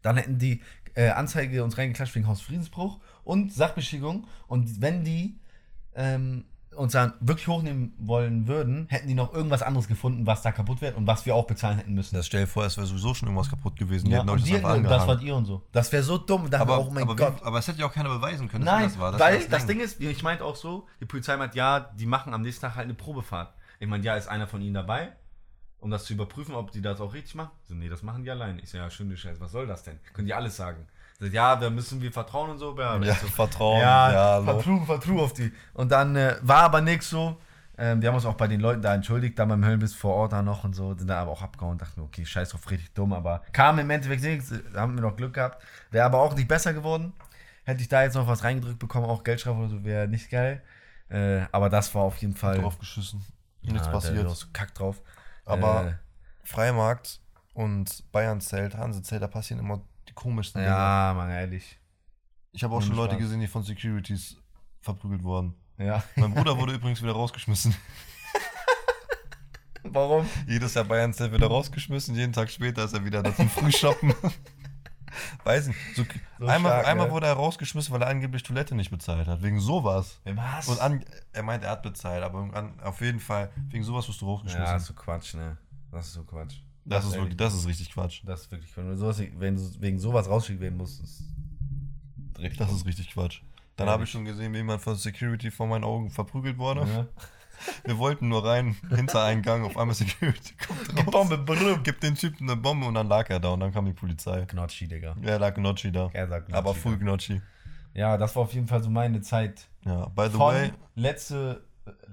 [0.00, 0.62] Dann hätten die
[0.94, 4.26] äh, Anzeige uns reingeklatscht wegen Hausfriedensbruch und Sachbeschädigung.
[4.48, 5.38] Und wenn die
[5.94, 6.44] ähm,
[6.76, 10.80] uns dann wirklich hochnehmen wollen würden, hätten die noch irgendwas anderes gefunden, was da kaputt
[10.80, 12.14] wäre und was wir auch bezahlen hätten müssen.
[12.14, 14.10] Das stell dir vor, es wäre sowieso schon irgendwas kaputt gewesen.
[14.10, 15.62] Ja, hätten und die, einfach das wart ihr und so.
[15.72, 16.50] Das wäre so dumm.
[16.50, 17.40] Da aber, wir, oh mein aber, Gott.
[17.40, 19.12] Wie, aber es hätte ja auch keiner beweisen können, dass Nein, das war.
[19.12, 19.80] Das weil das Ding.
[19.80, 22.84] Ist, ich meinte auch so, die Polizei meint, ja, die machen am nächsten Tag halt
[22.84, 23.54] eine Probefahrt.
[23.80, 25.12] Ich meine, ja, ist einer von ihnen dabei,
[25.80, 27.50] um das zu überprüfen, ob die das auch richtig machen?
[27.64, 28.58] So, nee, das machen die allein.
[28.60, 29.98] Ich so, ja, schöne Scheiße, was soll das denn?
[30.12, 30.86] Können die alles sagen?
[31.22, 32.76] So, ja, da müssen wir vertrauen und so.
[32.76, 33.78] Ja, Ja, so, Vertrauen.
[33.80, 34.44] ja, Ja, hallo.
[34.44, 35.52] vertrue, vertrue auf die.
[35.72, 37.38] Und dann äh, war aber nichts so.
[37.78, 40.32] Ähm, wir haben uns auch bei den Leuten da entschuldigt, da beim Höllenbiss vor Ort
[40.32, 42.92] da noch und so, sind da aber auch abgehauen und dachten, okay, scheiß drauf, richtig
[42.92, 45.62] dumm, aber kam im Endeffekt nichts, haben wir noch Glück gehabt.
[45.92, 47.12] Wäre aber auch nicht besser geworden.
[47.64, 50.60] Hätte ich da jetzt noch was reingedrückt bekommen, auch Geldstrafe oder so, wäre nicht geil.
[51.08, 52.58] Äh, aber das war auf jeden Fall.
[52.58, 53.24] drauf geschissen.
[53.62, 54.16] Nichts Ja, passiert.
[54.18, 55.00] Der ist kack drauf.
[55.46, 55.92] Aber Äh,
[56.44, 57.20] Freimarkt
[57.54, 60.72] und Bayernzelt, Hansezelt, da passieren immer die komischsten Dinge.
[60.72, 61.78] ja, man, ehrlich.
[62.52, 63.22] Ich habe auch schon Leute Spaß.
[63.22, 64.36] gesehen, die von Securities
[64.80, 65.54] verprügelt wurden.
[65.78, 66.02] Ja.
[66.16, 67.74] Mein Bruder wurde übrigens wieder rausgeschmissen.
[69.84, 70.28] Warum?
[70.46, 74.14] Jedes Jahr Bayernzelt wieder rausgeschmissen, jeden Tag später ist er wieder da zum Frühshoppen.
[75.44, 75.78] Weiß nicht.
[75.96, 76.04] So,
[76.38, 79.42] So einmal stark, einmal wurde er rausgeschmissen, weil er angeblich Toilette nicht bezahlt hat.
[79.42, 80.20] Wegen sowas.
[80.24, 80.68] Was?
[80.68, 84.20] Und an, er meint, er hat bezahlt, aber an, auf jeden Fall, wegen sowas wirst
[84.20, 84.64] du rausgeschmissen.
[84.66, 85.58] ja, ist so Quatsch, ne?
[85.90, 86.54] Das ist so Quatsch.
[86.84, 87.24] Das, ist ehrlich.
[87.24, 88.22] wirklich, das ist richtig Quatsch.
[88.24, 91.24] Das ist wirklich, wenn du, sowas, wenn du wegen sowas rausgeschickt werden musst, ist
[92.38, 92.58] richtig.
[92.58, 93.42] Das ist richtig Quatsch.
[93.76, 93.92] Dann Ehrlich.
[93.92, 96.80] habe ich schon gesehen, wie jemand von Security vor meinen Augen verprügelt wurde.
[96.80, 97.06] Ja.
[97.84, 101.28] Wir wollten nur rein, Hintereingang, auf einmal Security kommt raus.
[101.28, 101.78] Bombe, brrr.
[101.78, 104.44] Gibt den Typen eine Bombe und dann lag er da und dann kam die Polizei.
[104.46, 105.14] Knotschi, Digga.
[105.22, 106.10] Ja, lag Gnocchi da.
[106.12, 106.98] Er sagt Gnocchi, Aber full.
[106.98, 107.40] Gnocchi.
[107.94, 109.68] Ja, das war auf jeden Fall so meine Zeit.
[109.84, 111.62] Ja, by the way, letzte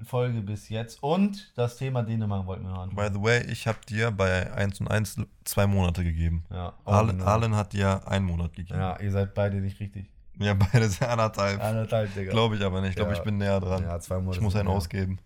[0.05, 1.03] Folge bis jetzt.
[1.03, 2.89] Und das Thema Dänemark wollten wir hören.
[2.95, 6.43] by the way, ich habe dir bei 1 und 1 zwei Monate gegeben.
[6.51, 7.25] Ja, oh, Arlen, genau.
[7.25, 8.79] Arlen hat dir einen Monat gegeben.
[8.79, 10.09] Ja, ihr seid beide nicht richtig.
[10.39, 11.61] Ja, beide sind anderthalb.
[11.63, 12.31] Anderthalb, Digga.
[12.31, 12.91] Glaube ich aber nicht.
[12.91, 13.17] Ich glaube, Ja.
[13.17, 13.83] ich bin näher dran.
[13.83, 14.75] Ja, zwei Monate ich muss einen mehr.
[14.75, 15.19] ausgeben.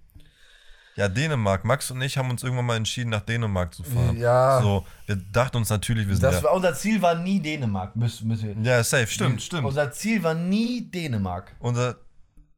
[0.96, 1.66] Ja, Dänemark.
[1.66, 4.16] Max und ich haben uns irgendwann mal entschieden, nach Dänemark zu fahren.
[4.18, 4.62] Ja.
[4.62, 7.96] So, wir dachten uns natürlich, wir sind Das ja, unser Ziel war nie Dänemark.
[7.96, 8.72] Müssen, müssen wir.
[8.72, 9.66] ja, safe, stimmt, stimmt.
[9.66, 11.56] Unser Ziel war nie Dänemark.
[11.60, 11.96] Unser,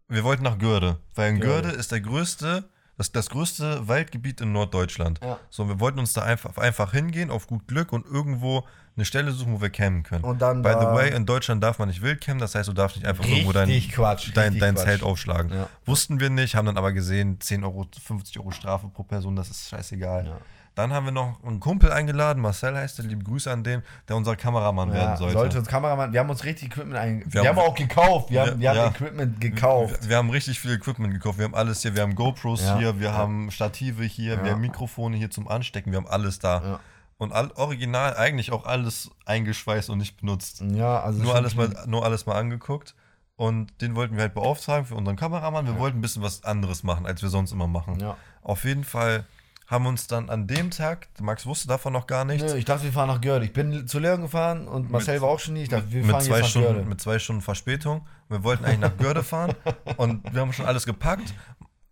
[0.08, 1.78] wir wollten nach Görde, weil in Görde, Görde.
[1.78, 5.20] ist der größte, das, das größte Waldgebiet in Norddeutschland.
[5.24, 5.39] Ja.
[5.50, 8.65] So, wir wollten uns da einfach, einfach hingehen, auf gut Glück und irgendwo
[8.96, 10.24] eine Stelle suchen, wo wir campen können.
[10.24, 12.74] Und dann By the way, in Deutschland darf man nicht wild campen, das heißt, du
[12.74, 14.86] darfst nicht einfach irgendwo dein, Quatsch, dein, dein Quatsch.
[14.86, 15.52] Zelt aufschlagen.
[15.52, 15.70] Ja.
[15.86, 19.50] Wussten wir nicht, haben dann aber gesehen, 10 Euro, 50 Euro Strafe pro Person, das
[19.50, 20.26] ist scheißegal.
[20.28, 20.38] Ja.
[20.75, 24.17] Dann haben wir noch einen Kumpel eingeladen, Marcel heißt der, liebe Grüße an den, der
[24.17, 25.33] unser Kameramann werden Ja, sollte.
[25.38, 28.41] sollte uns Kameramann, wir haben uns richtig Equipment ein, wir, Wir haben auch gekauft, wir
[28.41, 28.88] haben, wir haben Ja.
[28.88, 30.01] Equipment gekauft.
[30.03, 31.38] Wir, wir haben richtig viel Equipment gekauft.
[31.38, 31.95] Wir haben alles hier.
[31.95, 32.77] Wir haben GoPros Ja.
[32.77, 33.13] hier, wir Ja.
[33.13, 34.43] haben Stative hier, Ja.
[34.43, 35.91] wir haben Mikrofone hier zum Anstecken.
[35.93, 36.61] Wir haben alles da.
[36.61, 36.79] Ja.
[37.17, 40.61] Und all, original eigentlich auch alles eingeschweißt und nicht benutzt.
[40.61, 42.95] Ja, also Nur alles, mal, nur alles mal angeguckt.
[43.38, 45.65] Und den wollten wir halt beauftragen für unseren Kameramann.
[45.65, 47.99] Wir wollten ein bisschen was anderes machen, als wir sonst immer machen.
[48.01, 48.17] Ja.
[48.41, 49.25] Auf jeden Fall
[49.67, 52.84] haben uns dann an dem Tag, Max wusste davon noch gar nichts, Nö, ich dachte,
[52.84, 53.45] wir fahren nach Görde.
[53.45, 55.63] Ich bin zu Leon gefahren und Marcel Mit- war auch schon nie.
[55.63, 56.89] Ich dachte, wir mit fahren zwei, jetzt nach Stunden, Görde.
[56.89, 58.08] mit zwei Stunden Verspätung.
[58.30, 59.54] Wir wollten eigentlich nach Görde fahren
[59.97, 61.34] und wir haben schon alles gepackt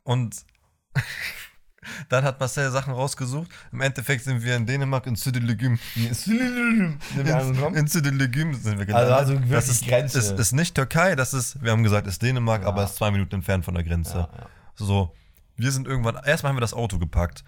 [0.03, 0.35] und
[2.09, 3.49] dann hat Marcel Sachen rausgesucht.
[3.71, 5.79] Im Endeffekt sind wir in Dänemark in Südelegüm.
[7.17, 7.75] Angekommen?
[7.75, 9.11] In Südelegüm sind wir gelandet.
[9.13, 10.19] Also wirklich das ist, Grenze.
[10.19, 12.67] Ist, ist nicht Türkei, das ist, wir haben gesagt, ist Dänemark, Ja.
[12.67, 14.13] aber ist zwei Minuten entfernt von der Grenze.
[14.17, 14.45] Ja, ja.
[14.75, 15.13] So,
[15.55, 17.43] wir sind irgendwann, erstmal haben wir das Auto gepackt.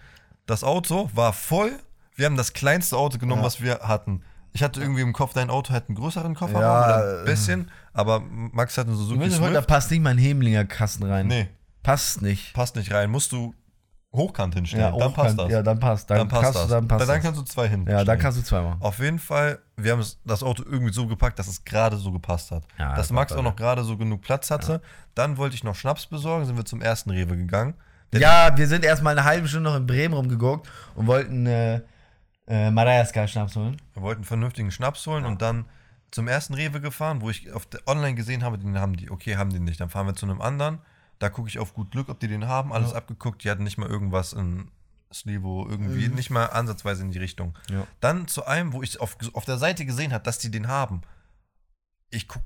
[0.45, 1.71] Das Auto war voll.
[2.15, 3.45] Wir haben das kleinste Auto genommen, Ja.
[3.47, 4.21] was wir hatten.
[4.53, 7.25] Ich hatte irgendwie im Kopf, dein Auto hat einen größeren Kofferraum Ja, oder äh, ein
[7.25, 9.67] bisschen, aber Max hat einen Du Suzuki heute, da Swift.
[9.67, 11.27] passt nicht mein Hemlinger Kasten rein.
[11.27, 11.49] Nee,
[11.84, 12.53] Passt nicht.
[12.53, 13.12] passt nicht rein.
[13.12, 13.53] Musst du
[14.13, 15.39] hochkant hinstellen, Ja, dann passt hochkant.
[15.39, 15.51] das.
[15.51, 16.10] Ja, dann passt.
[16.10, 16.67] Dann, dann passt passt das.
[16.69, 17.86] Dann passt dann, kannst du zwei hin.
[17.86, 18.77] ja, dann kannst du zweimal.
[18.79, 22.51] Auf jeden Fall, wir haben das Auto irgendwie so gepackt, dass es gerade so gepasst
[22.51, 22.63] hat.
[22.79, 24.81] Ja, dass das Max auch noch gerade so genug Platz hatte.
[25.15, 27.73] Dann wollte ich noch Schnaps besorgen, sind wir zum ersten Rewe gegangen.
[28.19, 31.82] Ja, wir sind erstmal eine halbe Stunde noch in Bremen rumgeguckt und wollten äh,
[32.47, 33.78] äh, Madagascar Schnaps holen.
[33.93, 35.65] Wir wollten einen vernünftigen Schnaps holen und dann
[36.12, 39.10] zum ersten Rewe gefahren, wo ich auf der, online gesehen habe, den haben die.
[39.12, 39.80] Okay, haben die nicht.
[39.80, 40.80] Dann fahren wir zu einem anderen.
[41.19, 42.73] Da gucke ich auf gut Glück, ob die den haben.
[42.73, 43.43] Alles abgeguckt.
[43.43, 44.69] Die hatten nicht mal irgendwas in
[45.13, 47.58] Slivo, irgendwie nicht mal ansatzweise in die Richtung.
[47.69, 47.88] Ja.
[48.01, 51.01] Dann zu einem, wo ich auf, auf der Seite gesehen habe, dass die den haben.
[52.10, 52.43] Ich guck,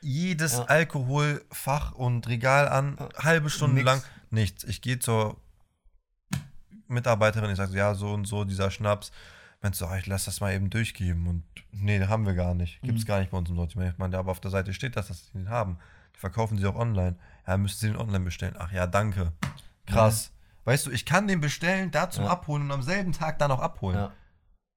[0.00, 0.64] jedes Ja.
[0.64, 3.86] Alkoholfach und Regal an, halbe Stunde Nix.
[3.86, 4.64] lang, nichts.
[4.64, 5.36] Ich gehe zur
[6.88, 9.10] Mitarbeiterin, ich sage, ja, so und so, dieser Schnaps.
[9.60, 11.26] Meint so, ah, ich lass das mal eben durchgeben.
[11.26, 12.80] Und nee, haben wir gar nicht.
[12.82, 13.06] Gibt's Mhm.
[13.08, 13.92] gar nicht bei uns im Sortiment.
[13.92, 15.78] Ich meine, aber auf der Seite steht das, dass sie den haben.
[16.14, 17.16] Die verkaufen sie auch online.
[17.46, 18.54] Ja, müssen sie den online bestellen.
[18.58, 19.32] Ach ja, danke.
[19.86, 20.30] Krass.
[20.64, 22.30] Weißt du, ich kann den bestellen, da zum Ja.
[22.30, 23.96] Abholen und am selben Tag dann auch abholen.
[23.98, 24.12] Ja.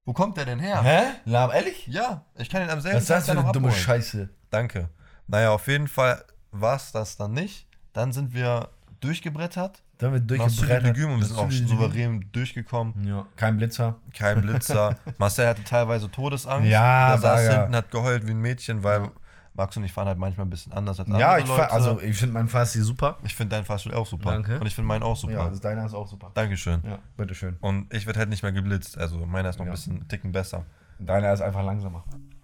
[0.06, 0.82] Wo kommt der denn her?
[0.82, 1.04] Hä?
[1.26, 1.86] Lab, ehrlich?
[1.86, 3.68] Ja, ich kann den am selben Was ist Tag das für dann eine noch dumme
[3.68, 3.84] abholen.
[3.84, 4.30] Scheiße?
[4.50, 4.90] Danke.
[5.32, 7.68] Naja, auf jeden Fall war es das dann nicht.
[7.94, 9.82] Dann sind wir durchgebrettert.
[9.98, 10.86] Da wird Nach durchgebrettert.
[10.88, 13.06] Südligüm und wir sind auch souverän durchgekommen.
[13.08, 13.96] Ja, kein Blitzer.
[14.14, 14.98] Kein Blitzer.
[15.18, 16.68] Marcel hatte teilweise Todesangst.
[16.70, 17.52] Ja, Der saß ja.
[17.62, 19.10] hinten, hat geheult wie ein Mädchen, weil
[19.54, 21.72] Max und ich fahren halt manchmal ein bisschen anders als Ja, andere ich, Leute.
[21.72, 23.18] also, ich finde meinen Fahrstil super.
[23.24, 24.32] ich finde deinen Fahrstuhl auch super.
[24.32, 24.60] Danke.
[24.60, 25.34] Und ich finde meinen auch super.
[25.34, 26.32] Ja, das deiner ist auch super.
[26.34, 26.82] Dankeschön.
[26.86, 27.58] Ja, bitteschön.
[27.62, 28.98] Und ich werde halt nicht mehr geblitzt.
[28.98, 29.72] Also meiner ist noch Ja.
[29.72, 30.66] ein bisschen einen Ticken besser.
[31.00, 32.04] Deiner ist einfach langsamer.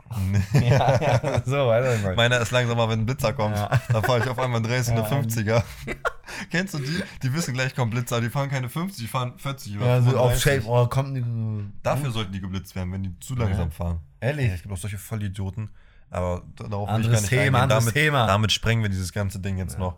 [0.54, 2.16] ja, ja, so, weiter mal.
[2.16, 3.56] Meiner ist langsamer, wenn ein Blitzer kommt.
[3.56, 3.70] Ja.
[3.90, 5.04] Da fahre ich auf einmal 30 Ja.
[5.06, 5.64] eine 50er.
[6.52, 7.04] Kennst du die?
[7.24, 8.22] Die wissen gleich kommt Blitzer.
[8.22, 10.42] Die fahren keine 50, die fahren 40 oder Ja, so auf 35.
[10.64, 11.26] Shape, oh, kommt nicht.
[11.26, 14.00] so- Dafür sollten die geblitzt werden, wenn die zu langsam fahren.
[14.20, 14.52] Ehrlich?
[14.52, 15.70] Es gibt auch solche Vollidioten.
[16.10, 18.28] Aber darauf Anderes will ich gar nicht Thema, anderes damit, Thema.
[18.28, 19.98] damit sprengen wir dieses ganze Ding jetzt noch.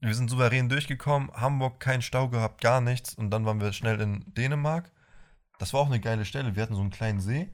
[0.00, 3.14] Wir sind souverän durchgekommen, Hamburg keinen Stau gehabt, gar nichts.
[3.14, 4.90] Und dann waren wir schnell in Dänemark.
[5.58, 6.56] Das war auch eine geile Stelle.
[6.56, 7.50] Wir hatten so einen kleinen See.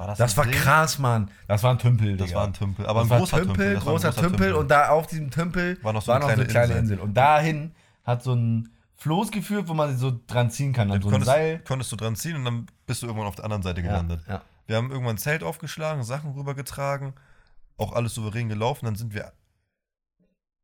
[0.00, 0.50] War das Das war See?
[0.52, 1.30] krass, Mann.
[1.46, 2.38] Das war ein Tümpel, Das Digga.
[2.40, 2.86] war ein Tümpel.
[2.86, 3.66] Aber Das ein war großer Tümpel.
[3.66, 6.72] War ein großer großer Tümpel, und da auf diesem Tümpel War noch so eine kleine
[6.72, 6.98] Insel.
[7.00, 7.72] Und dahin
[8.04, 10.88] hat so ein Floß geführt, wo man sich so dran ziehen kann.
[10.88, 11.58] Dann so ein konntest, Seil.
[11.68, 14.22] konntest du dran ziehen und dann bist du irgendwann auf der anderen Seite gelandet.
[14.26, 14.42] Ja, ja.
[14.66, 17.12] Wir haben irgendwann ein Zelt aufgeschlagen, Sachen rübergetragen,
[17.76, 18.86] auch alles souverän gelaufen.
[18.86, 19.32] Dann sind wir.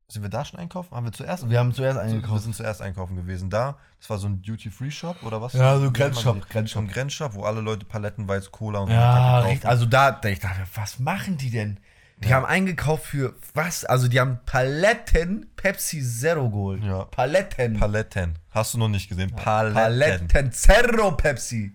[0.09, 0.95] Sind wir da schon einkaufen?
[0.95, 2.45] Haben wir zuerst Wir haben zuerst Wir eingekauft.
[2.45, 3.51] sind zuerst einkaufen gewesen.
[3.51, 5.53] Da, das war so ein Duty-Free-Shop oder was?
[5.55, 6.49] Ja, so ein Grenzshop?
[6.49, 6.83] Grenzshop.
[6.85, 9.69] Ein Grenzshop, wo alle Leute palettenweise Cola und Ja, richtig.
[9.69, 11.81] Also da, da, ich dachte, was machen die denn?
[12.19, 13.85] Die haben eingekauft für was?
[13.85, 16.83] Also die haben Paletten Pepsi Zero geholt.
[16.83, 17.05] Ja.
[17.05, 17.79] Paletten.
[17.79, 18.39] Paletten.
[18.53, 19.33] Hast du noch nicht gesehen?
[19.33, 19.75] Paletten.
[19.75, 21.73] Paletten Zero Pepsi.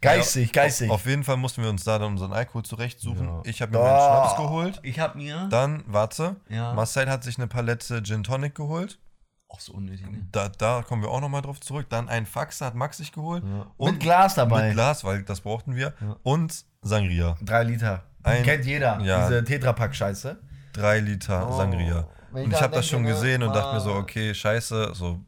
[0.00, 0.90] Geistig, geistig.
[0.90, 3.26] Auf jeden Fall mussten wir uns da dann unseren Alkohol zurechtsuchen.
[3.26, 3.40] Ja.
[3.44, 4.80] Ich habe mir Oh, meinen Schnaps geholt.
[4.82, 5.46] Ich hab mir.
[5.50, 6.72] Dann, warte, Ja.
[6.74, 8.98] Marcel hat sich eine Palette Gin Tonic geholt.
[9.48, 10.26] Auch so unnötig, ne?
[10.30, 11.86] Da, da kommen wir auch nochmal drauf zurück.
[11.90, 13.42] Dann ein Faxe hat Max sich geholt.
[13.76, 14.66] Und mit Glas dabei.
[14.68, 15.92] Mit Glas, weil das brauchten wir.
[16.00, 16.16] Ja.
[16.22, 17.36] Und Sangria.
[17.42, 18.04] Drei Liter.
[18.22, 19.00] Ein- Kennt jeder.
[19.00, 19.26] Ja.
[19.26, 20.38] Diese Tetrapack-Scheiße.
[20.72, 21.56] Drei Liter Oh.
[21.56, 22.06] Sangria.
[22.32, 24.02] Und ich habe das schon ne, gesehen und dachte mir so, Mann.
[24.02, 25.18] okay, scheiße, so,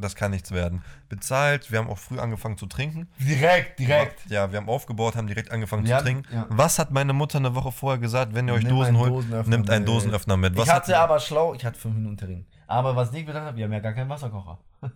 [0.00, 0.82] das kann nichts werden.
[1.08, 3.08] Bezahlt, wir haben auch früh angefangen zu trinken.
[3.18, 4.28] Direkt, direkt.
[4.30, 6.24] Ja, wir haben aufgebaut, haben direkt angefangen Ja, zu trinken.
[6.34, 6.46] ja.
[6.48, 9.70] Was hat meine Mutter eine Woche vorher gesagt, wenn ihr euch Nimm Dosen holt, nimmt
[9.70, 9.84] einen.
[9.84, 10.56] Dosenöffner mit.
[10.56, 12.46] Was ich hatte hat, aber schlau, ich hatte fünf Minuten Termin.
[12.66, 14.58] Aber was ich bedacht habe, wir haben ja gar keinen Wasserkocher.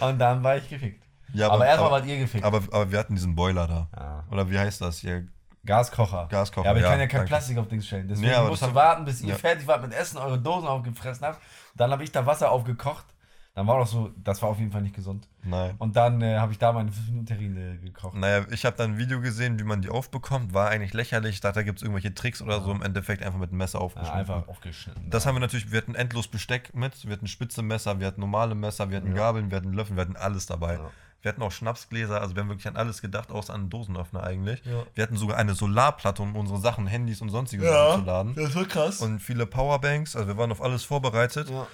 [0.00, 1.04] und dann war ich gefickt.
[1.32, 2.44] ja, aber, erstmal aber, wart ihr gefickt.
[2.44, 3.88] aber, aber wir hatten diesen Boiler da.
[3.96, 4.24] Ja.
[4.30, 5.26] Oder wie heißt das hier?
[5.64, 6.26] Gaskocher.
[6.30, 7.28] Gaskocher, Ja, aber ich ja, kann ja kein danke.
[7.28, 8.08] Plastik auf Dings stellen.
[8.08, 9.34] Deswegen aber musst du warten, bis ihr ja.
[9.34, 11.38] fertig wart mit Essen, eure Dosen aufgefressen habt.
[11.80, 13.06] Dann habe ich da Wasser aufgekocht.
[13.54, 15.26] Dann war doch so, das war auf jeden Fall nicht gesund.
[15.42, 15.74] Nein.
[15.78, 18.14] Und dann äh, habe ich da meine 5 Minuten Terrine gekocht.
[18.14, 20.54] Naja, ich habe dann ein Video gesehen, wie man die aufbekommt.
[20.54, 21.34] War eigentlich lächerlich.
[21.36, 22.70] Ich dachte, da gibt es irgendwelche Tricks oder so.
[22.70, 24.18] Im Endeffekt einfach mit dem Messer Ja, aufgeschnitten.
[24.20, 25.10] einfach aufgeschnitten.
[25.10, 28.20] Das haben wir natürlich, wir hatten endlos Besteck mit, wir hatten spitze Messer, wir hatten
[28.20, 29.14] normale Messer, wir hatten Ja.
[29.14, 30.78] Gabeln, wir hatten Löffel, wir hatten alles dabei.
[31.20, 31.24] Ja.
[31.24, 34.22] Wir hatten auch Schnapsgläser, also wir haben wirklich an alles gedacht, außer an einen Dosenöffner
[34.24, 34.62] eigentlich.
[34.64, 34.84] Ja.
[34.94, 38.34] Wir hatten sogar eine Solarplatte, um unsere Sachen, Handys und sonstige Sachen zu laden.
[38.34, 39.00] das war krass.
[39.00, 41.50] Und viele Powerbanks, also wir waren auf alles vorbereitet.
[41.50, 41.66] ja.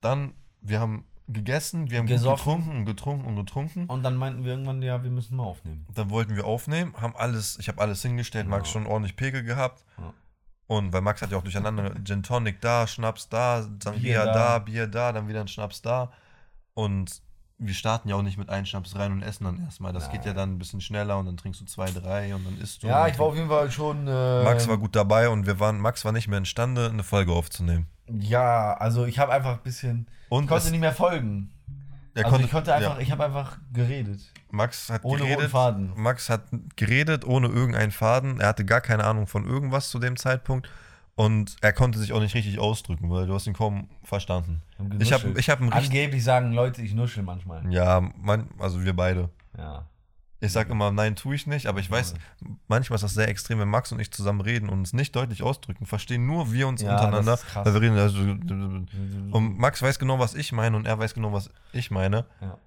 [0.00, 3.86] Dann, wir haben gegessen, wir haben getrunken und getrunken und getrunken.
[3.86, 5.86] Und dann meinten wir irgendwann, ja, wir müssen mal aufnehmen.
[5.94, 8.72] Dann wollten wir aufnehmen, haben alles, ich habe alles hingestellt, Max Ja.
[8.74, 9.84] schon ordentlich Pegel gehabt.
[9.98, 10.12] Ja.
[10.66, 14.32] Und weil Max hat ja auch durcheinander Gin Tonic da, Schnaps da, Sangria da.
[14.34, 14.58] da.
[14.58, 16.12] Bier da, dann wieder ein Schnaps da.
[16.74, 17.22] Und
[17.66, 19.92] wir starten ja auch nicht mit einem Schnaps rein und essen dann erstmal.
[19.92, 20.36] Das geht ja Nein.
[20.36, 22.86] dann ein bisschen schneller und dann trinkst du zwei, drei und dann isst du.
[22.86, 24.06] Ja, ich war auf jeden Fall schon.
[24.06, 27.32] Äh, Max war gut dabei und wir waren, Max war nicht mehr imstande, eine Folge
[27.32, 27.86] aufzunehmen.
[28.08, 30.06] Ja, also ich habe einfach ein bisschen.
[30.28, 31.50] Und Ich konnte nicht mehr folgen.
[32.14, 34.20] also ich konnte einfach, ja, ich habe einfach geredet.
[34.50, 35.50] Max hat ohne geredet.
[35.50, 35.92] Faden.
[35.96, 36.42] Max hat
[36.76, 38.40] geredet ohne irgendeinen Faden.
[38.40, 40.68] Er hatte gar keine Ahnung von irgendwas zu dem Zeitpunkt.
[41.16, 44.62] Und er konnte sich auch nicht richtig ausdrücken, weil du hast ihn kaum verstanden.
[44.98, 45.60] Ich habe ich hab.
[45.60, 47.72] Angeblich sagen Leute, ich nuschel manchmal.
[47.72, 49.30] Ja, man, also wir beide.
[49.56, 49.86] Ja.
[50.40, 52.14] Ich sag immer, nein, tue ich nicht, aber ich weiß,
[52.68, 55.42] manchmal ist das sehr extrem, wenn Max und ich zusammen reden und uns nicht deutlich
[55.42, 57.96] ausdrücken, verstehen nur wir uns Ja, untereinander, weil wir reden.
[57.96, 62.26] Also, und Max weiß genau, was ich meine und er weiß genau, was ich meine.
[62.40, 62.58] ja.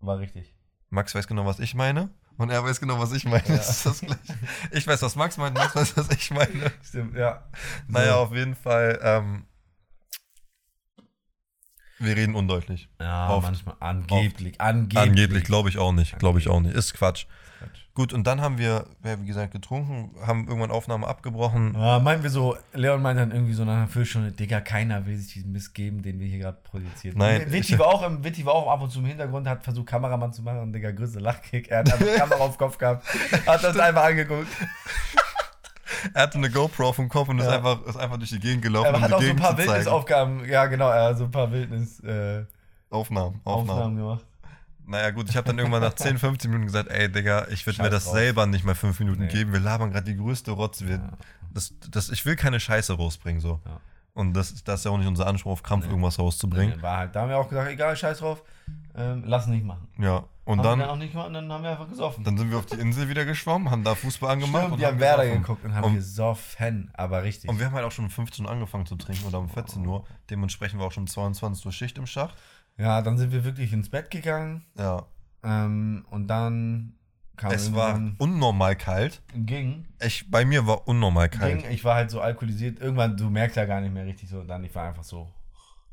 [0.00, 0.52] War richtig.
[0.90, 3.44] Max weiß genau, was ich meine und er weiß genau, was ich meine.
[3.46, 4.38] Das ist das Gleiche.
[4.70, 6.72] Ich weiß, was Max meint, Max weiß, was ich meine.
[6.82, 7.44] Stimmt, ja.
[7.88, 8.98] Naja, auf jeden Fall.
[9.02, 9.46] Ähm,
[11.98, 12.88] wir reden undeutlich.
[13.00, 13.46] Ja, Oft.
[13.46, 13.76] manchmal.
[13.78, 14.60] Angeblich.
[14.60, 14.98] Angeblich.
[14.98, 16.18] Angeblich, glaube ich auch nicht.
[16.18, 16.74] Glaube ich auch nicht.
[16.74, 17.26] Ist Quatsch.
[17.94, 21.74] Gut, und dann haben wir, ja, wie gesagt, getrunken, haben irgendwann Aufnahme abgebrochen.
[21.78, 25.14] Ja, meinen wir so, Leon meint dann irgendwie so nach einer Viertelstunde, Digga, keiner will
[25.18, 28.24] sich diesen Mist geben, den wir hier gerade produziert Nein, Vitti ich- war, auch im,
[28.24, 30.90] Vitti war auch ab und zu im Hintergrund, hat versucht, Kameramann zu machen und Digga,
[30.90, 31.68] größte Lachkick.
[31.70, 33.06] Er hat einfach die Kamera auf den Kopf gehabt,
[33.46, 34.48] hat uns einfach angeguckt.
[36.14, 37.56] Er hatte eine GoPro auf dem Kopf und ist, Ja.
[37.58, 39.58] einfach, ist einfach durch die Gegend gelaufen, Er um hat auch so ein Gegend paar.
[39.58, 43.70] Wildnisaufgaben, ja genau, er hat so ein paar Wildnisaufnahmen äh, Aufnahmen, Aufnahmen.
[43.70, 44.24] Aufnahmen gemacht.
[44.86, 47.82] Naja gut, ich habe dann irgendwann nach 10, 15 Minuten gesagt, ey Digga, ich würde
[47.82, 48.14] mir das drauf.
[48.14, 49.28] selber nicht mal 5 Minuten Nee.
[49.28, 49.52] geben.
[49.52, 50.86] Wir labern gerade die größte Rotze.
[50.88, 51.10] Wir, Ja.
[51.54, 53.60] das, das, ich will keine Scheiße rausbringen so.
[53.64, 53.80] Ja.
[54.14, 55.90] Und das, das ist ja auch nicht unser Anspruch, auf Krampf Nee.
[55.92, 56.82] irgendwas rauszubringen.
[56.82, 58.42] War halt, da haben wir auch gesagt, egal, scheiß drauf,
[58.94, 59.88] ähm, lass nicht machen.
[59.98, 62.22] Ja, und haben dann, wir dann auch nicht dann haben wir einfach gesoffen.
[62.24, 64.62] dann sind wir auf die Insel wieder geschwommen, haben da Fußball angemacht.
[64.64, 65.42] Stimmt, und wir haben Werder gesoffen.
[65.42, 67.48] geguckt und haben Und- gesoffen, aber richtig.
[67.48, 69.86] Und wir haben halt auch schon um 15 Uhr angefangen zu trinken oder um 14
[69.86, 70.04] Uhr.
[70.28, 72.36] Dementsprechend war auch schon 22 Uhr Schicht im Schacht.
[72.78, 74.64] Ja, dann sind wir wirklich ins Bett gegangen.
[74.76, 75.06] Ja,
[75.44, 76.94] ähm, und dann
[77.36, 79.22] kam es war unnormal kalt.
[79.34, 81.62] ging, Ich, bei mir war unnormal kalt.
[81.62, 84.42] ging, ich war halt so alkoholisiert, irgendwann, du merkst ja gar nicht mehr richtig so,
[84.44, 85.28] dann ich war einfach so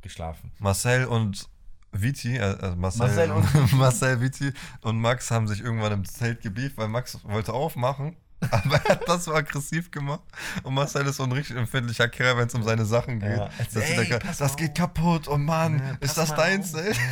[0.02, 0.52] geschlafen.
[0.60, 1.50] Marcel und
[1.92, 6.78] Viti, äh, Marcel, Marcel und Marcel, Viti und Max haben sich irgendwann im Zelt gebieft,
[6.78, 8.16] weil Max wollte aufmachen,
[8.52, 10.22] aber er hat das so aggressiv gemacht.
[10.64, 13.38] Und Marcel ist so ein richtig empfindlicher Kerl, wenn es um seine Sachen geht.
[13.38, 13.50] Ja.
[13.74, 14.56] Das, Ey, pass das auf.
[14.58, 16.72] geht kaputt und Mann, Ja, ist das mal dein auf.
[16.72, 16.98] Zelt?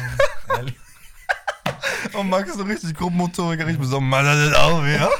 [0.49, 2.19] Ja.
[2.19, 4.07] Und Max ist so richtig Gruppenmotoriker, richtig besonnen.
[4.09, 5.09] Mann, das ist auch ja.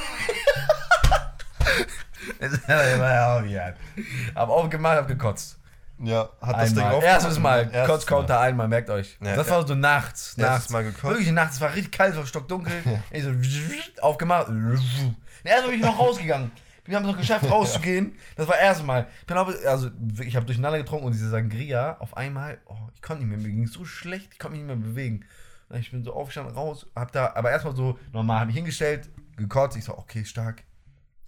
[4.34, 5.58] Hab aufgemacht, hab gekotzt.
[6.00, 6.94] Ja, hat das Ding Einmal.
[6.94, 7.02] aufgemacht.
[7.02, 9.18] Erstes Mal, Erstes Kotzcounter einmal, merkt euch.
[9.20, 9.54] Ja, das ja.
[9.54, 10.36] war so nachts.
[10.36, 10.70] Nachts.
[10.70, 11.04] Mal gekotzt.
[11.04, 12.72] Wirklich nachts, es war richtig kalt, es war stockdunkel.
[13.10, 13.32] Ich so
[14.00, 14.46] aufgemacht.
[15.48, 16.50] Erst bin ich noch rausgegangen.
[16.84, 18.16] Wir haben es noch geschafft, rauszugehen.
[18.36, 19.08] Das war das erste Mal.
[19.26, 19.90] Ich also,
[20.20, 23.54] ich habe durcheinander getrunken und diese Sangria auf einmal, oh, ich konnte nicht mehr, mir
[23.54, 25.24] ging es so schlecht, ich konnte mich nicht mehr bewegen.
[25.74, 29.76] Ich bin so aufgestanden, raus, hab da, aber erstmal so normal, hab mich hingestellt, gekotzt,
[29.76, 30.64] ich so, okay, stark.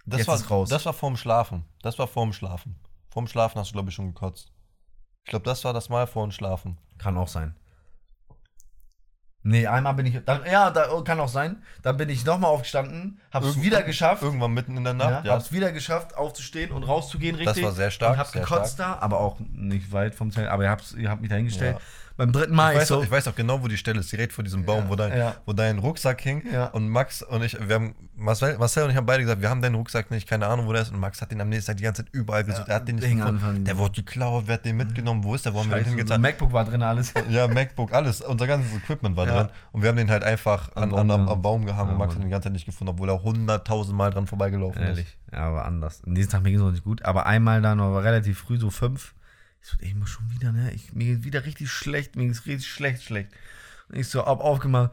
[0.07, 0.69] Das Jetzt war, ist raus.
[0.69, 1.63] Das war vorm Schlafen.
[1.83, 2.75] Das war vorm Schlafen.
[3.11, 4.51] Vorm Schlafen hast du, glaube ich, schon gekotzt.
[5.23, 6.79] Ich glaube, das war das Mal vor dem Schlafen.
[6.97, 7.55] Kann auch sein.
[9.43, 10.19] Nee, einmal bin ich.
[10.23, 11.63] Dann, ja, da, kann auch sein.
[11.81, 14.21] Dann bin ich nochmal aufgestanden, hab's Irgend- wieder geschafft.
[14.21, 15.33] Irgendwann mitten in der Ja, Nacht, ja.
[15.33, 17.63] Hab's wieder geschafft, aufzustehen und rauszugehen, richtig.
[17.63, 20.47] war sehr stark, Und hab gekotzt da, aber auch nicht weit vom Zelt.
[20.47, 21.77] Aber ihr, habt's, ihr habt mich da hingestellt.
[22.17, 22.97] Beim dritten Mal Ich weiß, ich so.
[22.99, 24.95] auch, ich weiß auch genau, wo die Stelle ist, direkt vor diesem Baum, Ja, wo,
[24.95, 25.35] dein, ja.
[25.45, 26.43] wo dein Rucksack hing.
[26.51, 26.67] Ja.
[26.67, 29.61] Und Max und ich, wir haben, Marcel, Marcel und ich haben beide gesagt, wir haben
[29.61, 30.91] deinen Rucksack nicht, keine Ahnung, wo der ist.
[30.91, 32.67] Und Max hat den am nächsten Tag die ganze Zeit überall gesucht.
[32.67, 33.65] er hat den nicht gefunden.
[33.65, 36.21] Der wurde geklaut, wer hat den mitgenommen, wo ist der, wo haben wir den ein
[36.21, 37.13] MacBook war drin, alles.
[37.29, 39.47] Ja, MacBook, alles, unser ganzes Equipment war drin.
[39.71, 42.13] Und wir haben den halt einfach Am an, Baum an, am, Baum gehangen und Max
[42.13, 44.89] hat den die ganze Zeit nicht gefunden, obwohl er hunderttausend Mal dran vorbeigelaufen ist.
[44.89, 45.17] Ehrlich.
[45.31, 46.01] Ja, aber anders.
[46.05, 47.03] An diesem Tag mir ging es noch nicht gut.
[47.05, 49.13] Aber einmal dann aber relativ früh, so fünf.
[49.61, 50.71] Ich so, ey, muss schon wieder, ne?
[50.73, 52.15] Ich, mir geht wieder richtig schlecht.
[52.15, 53.29] Mir geht's richtig schlecht, schlecht.
[53.89, 54.91] Und ich so, ab, aufgemacht.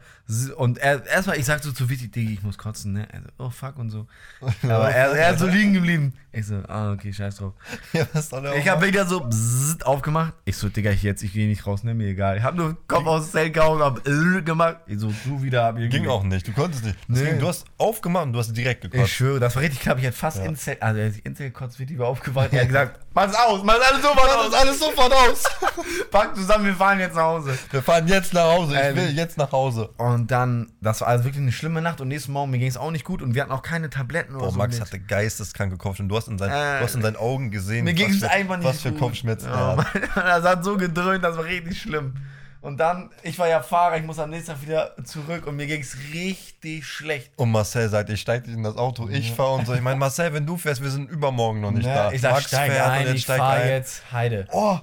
[0.57, 3.07] Und er, erstmal, ich sag so zu Vitti, Digga, ich muss kotzen, ne?
[3.11, 4.07] Er so, oh fuck und so.
[4.63, 6.13] Aber er, er ist so liegen geblieben.
[6.31, 7.53] Ich so, ah, okay, scheiß drauf.
[7.93, 10.33] Ja, was soll er Ich hab wieder so bzzzt aufgemacht.
[10.45, 11.95] Ich so, Digga, ich jetzt, ich gehe nicht raus, ne?
[11.95, 12.37] Mir egal.
[12.37, 14.77] Ich hab nur Kopf aus dem Zelt gehauen, hab äh, gemacht.
[14.85, 16.97] Ich so, du wieder, hab Ging auch nicht, du konntest nicht.
[17.07, 17.39] Deswegen, Nee.
[17.41, 19.03] du hast aufgemacht und du hast direkt gekotzt.
[19.05, 19.97] Ich schwöre, das war richtig knapp.
[19.97, 22.53] Ich hätte fast ins Zelt, also als ich ins Zelt kurz Vitti war aufgewacht.
[22.53, 24.53] Er hat gesagt, mach's aus, mach's alles sofort aus.
[24.53, 25.43] alles sofort aus.
[26.11, 27.57] Pack zusammen, wir fahren jetzt nach Hause.
[27.71, 28.73] Wir fahren jetzt nach Hause.
[28.75, 29.03] Ich Ehrlich.
[29.07, 29.87] will jetzt nach Hause.
[29.97, 32.77] Und dann, das war also wirklich eine schlimme Nacht und nächsten Morgen, mir ging es
[32.77, 34.57] auch nicht gut und wir hatten auch keine Tabletten oder Boah, so.
[34.59, 34.81] Max mit.
[34.85, 36.09] hatte geisteskranke Kopfschmerzen.
[36.09, 38.19] Du hast in, sein, Äh, du hast in seinen Augen gesehen, Mir was ging es
[38.19, 38.99] für- einfach nicht was für gut.
[38.99, 39.87] Kopfschmerzen ja, er hat.
[40.15, 42.13] Das hat so gedröhnt, das war richtig schlimm.
[42.61, 45.65] Und dann, ich war ja Fahrer, ich muss am nächsten Tag wieder zurück und mir
[45.65, 47.31] ging es richtig schlecht.
[47.37, 49.73] Und Marcel sagt, ich steig nicht in das Auto, ich fahr und so.
[49.73, 51.93] Ich meine, Marcel, wenn du fährst, wir sind übermorgen noch nicht Ne?
[51.93, 52.11] da.
[52.11, 53.69] Ich sag, steig fährt und ein, jetzt ich steig fahr ein.
[53.69, 54.45] jetzt Heide.
[54.51, 54.77] Oh!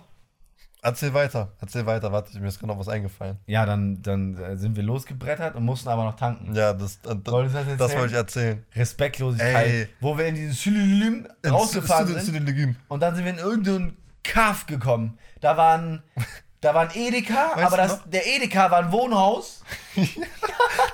[0.86, 2.12] Erzähl weiter, erzähl weiter.
[2.12, 3.38] Warte, mir ist gerade noch was eingefallen.
[3.46, 6.54] Ja, dann, dann äh, sind wir losgebrettert und mussten aber noch tanken.
[6.54, 7.98] Ja, das, das, Wolltest du das das, erzählen?
[8.00, 8.66] wollte ich erzählen.
[8.76, 9.66] Respektlosigkeit.
[9.66, 9.88] Ey.
[10.00, 12.76] Wo wir in diesen Synonym rausgefahren sind.
[12.86, 15.18] Und dann sind wir in irgendeinen Kaff gekommen.
[15.40, 16.04] Da waren,
[16.60, 19.64] da war ein Edeka, Weißt aber das, der Edeka war ein Wohnhaus.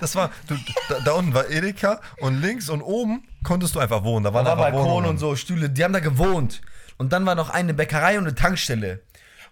[0.00, 0.56] Das war, du,
[0.88, 4.24] da, da unten war Edeka und links und oben konntest du einfach wohnen.
[4.24, 5.10] Da waren Da war Balkon Wohnungen.
[5.10, 6.60] und so, Stühle, die haben da gewohnt.
[6.98, 9.02] Und dann war noch eine Bäckerei und eine Tankstelle.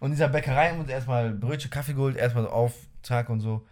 [0.01, 2.72] Und in dieser Bäckerei haben wir uns erstmal Brötchen, Kaffee geholt, erstmal so auf,
[3.03, 3.66] zack und so.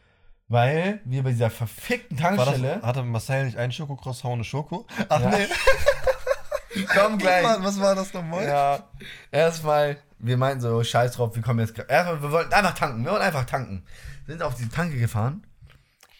[0.47, 2.76] Weil wir bei dieser verfickten Tankstelle.
[2.76, 4.87] das, hatte Marcel nicht einen Schokocroissant und eine Schoko?
[5.09, 5.31] Ach Ja.
[5.31, 5.47] nee.
[6.95, 7.45] Komm Was gleich.
[7.45, 8.47] war, was war das nochmal?
[8.47, 8.89] Ja,
[9.31, 11.79] erstmal, wir meinten so, scheiß drauf, wir kommen jetzt.
[11.89, 13.85] Erstmal, wir wollten einfach tanken, wir wollten einfach tanken.
[14.26, 15.45] Sind auf die Tanke gefahren.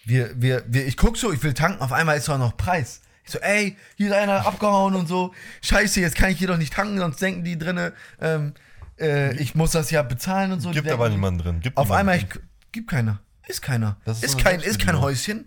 [0.04, 3.02] Wir, wir, wir, ich guck so, ich will tanken, auf einmal ist doch noch Preis.
[3.24, 5.34] Ich so, ey, hier ist einer abgehauen und so.
[5.61, 8.54] Scheiße, jetzt kann ich hier doch nicht tanken, sonst denken die drinne, ähm,
[9.01, 10.70] äh, ich muss das ja bezahlen und so.
[10.70, 11.61] Gibt aber niemanden drin.
[11.61, 12.26] Gibt Auf einmal, ich,
[12.72, 13.20] gibt keiner.
[13.46, 13.96] Ist keiner.
[14.05, 15.01] Das ist ist, so kein, ist kein.
[15.01, 15.46] Häuschen.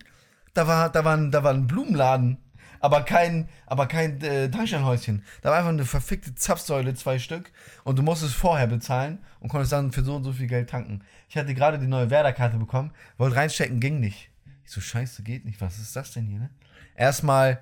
[0.54, 2.38] Da war, da war, ein, da war ein Blumenladen.
[2.82, 5.24] aber kein, aber kein äh, Tankstellenhäuschen.
[5.41, 7.52] Da war einfach eine verfickte Zapfsäule, zwei Stück.
[7.84, 11.04] Und du musstest vorher bezahlen und konntest dann für so und so viel Geld tanken.
[11.30, 14.30] Ich hatte gerade die neue Werder-Karte bekommen, wollte reinstecken, ging nicht.
[14.66, 15.62] Ich so, scheiße, geht nicht.
[15.62, 16.49] Was ist das denn hier, ne?
[16.95, 17.62] Erstmal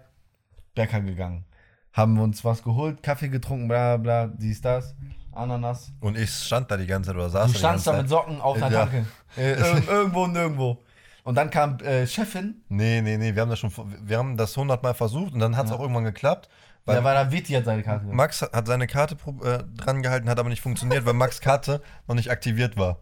[0.74, 1.46] Bäcker gegangen.
[1.92, 4.96] Haben wir uns was geholt, Kaffee getrunken, bla bla, dies, das,
[5.40, 5.92] Ananas.
[6.02, 8.10] Und ich stand da die ganze Zeit oder saß Du die standst da mit.
[8.10, 8.86] Socken auf der Ja.
[8.86, 9.06] Tanke.
[9.38, 9.58] Ir
[9.90, 10.78] irgendwo, nirgendwo.
[11.24, 13.72] Und dann kam äh, Chefin, Nee, nee, nee, wir haben das schon,
[14.02, 16.50] wir haben das hundertmal versucht und dann hat es auch irgendwann geklappt.
[16.86, 18.06] Weil da war da Vitti hat seine Karte.
[18.06, 22.16] Max hat seine Karte äh, dran gehalten, hat aber nicht funktioniert, weil Max Karte noch
[22.16, 22.98] nicht aktiviert war.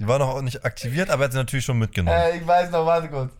[0.00, 2.16] Die war noch nicht aktiviert, aber er hat sie natürlich schon mitgenommen.
[2.16, 3.32] Äh, ich weiß noch, warte kurz.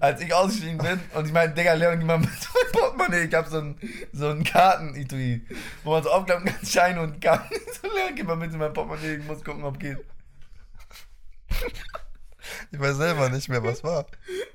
[0.00, 3.26] Als ich ausgestiegen bin und ich meine, Digga, Leon, gib mal mit meinem Portemonnaie.
[3.28, 3.78] Ich hab so ein,
[4.12, 5.46] so ein Karten-Etui,
[5.84, 7.54] wo man so aufklappen kann, Scheine und Karten.
[7.80, 9.98] So, Leon, gib mal mit in mein Portemonnaie, ich muss gucken, ob geht.
[12.72, 14.06] Ich weiß selber nicht mehr, was war.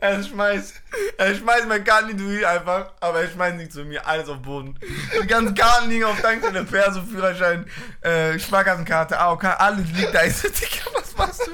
[0.01, 0.73] Er schmeißt,
[1.17, 4.79] er schmeißt mein Kartenetui einfach, aber er schmeißt nicht zu mir, alles auf den Boden.
[5.21, 7.65] Die ganzen Karten liegen auf Tankstelle, Perso, Führerschein,
[8.01, 10.23] äh, Sparkassenkarte, AOK, alles liegt da.
[10.23, 11.51] Ich so, Digga, was machst du?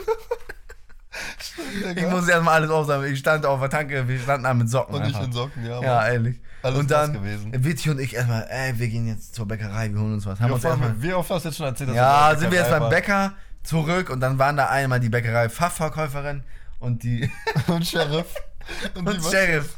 [1.95, 3.13] Ich muss erstmal alles aufsammeln.
[3.13, 4.95] Ich stand auf der Tanke, wir standen da mit Socken.
[4.95, 5.23] Und ich einfach.
[5.23, 5.81] in Socken, ja.
[5.81, 6.39] Ja, ehrlich.
[6.63, 7.51] Alles und dann gewesen.
[7.63, 10.39] Vitti und ich erstmal, ey, wir gehen jetzt zur Bäckerei, wir holen uns was.
[10.39, 12.59] Haben Wie oft, erstmal, wie oft hast du jetzt schon erzählt, dass ja, sind wir
[12.59, 12.89] jetzt beim?
[12.89, 13.33] Bäcker
[13.63, 16.43] zurück und dann waren da einmal die Bäckerei Fachverkäuferin
[16.79, 17.29] und die
[17.67, 18.33] Und Sheriff.
[18.93, 19.31] Und, und was?
[19.31, 19.75] Sheriff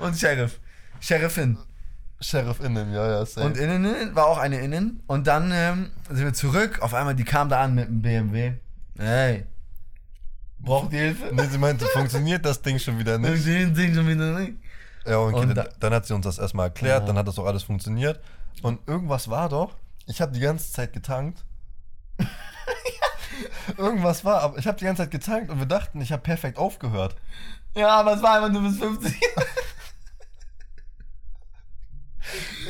[0.00, 0.58] und Sheriff.
[1.00, 1.56] Sheriffin.
[2.20, 3.46] Sheriff innen, ja, ja, safe.
[3.46, 5.02] Und innen war auch eine innen.
[5.06, 6.82] Und dann ähm, sind wir zurück.
[6.82, 8.54] Auf einmal, die kam da an mit dem BMW.
[8.98, 9.44] Ey.
[10.58, 11.30] Braucht ihr Hilfe?
[11.32, 13.44] nee, sie meinte, funktioniert das Ding schon wieder nicht.
[13.46, 14.54] Den Ding schon wieder nicht.
[15.06, 17.06] Ja, und, Und dann, da- dann hat sie uns das erstmal erklärt, Ja.
[17.08, 18.20] dann hat das auch alles funktioniert.
[18.62, 19.74] Und irgendwas war doch,
[20.06, 21.44] ich habe die ganze Zeit getankt.
[23.76, 26.56] irgendwas war, aber ich habe die ganze Zeit getankt und wir dachten, ich habe perfekt
[26.58, 27.16] aufgehört.
[27.74, 29.12] Ja, aber es war einfach nur bis 50.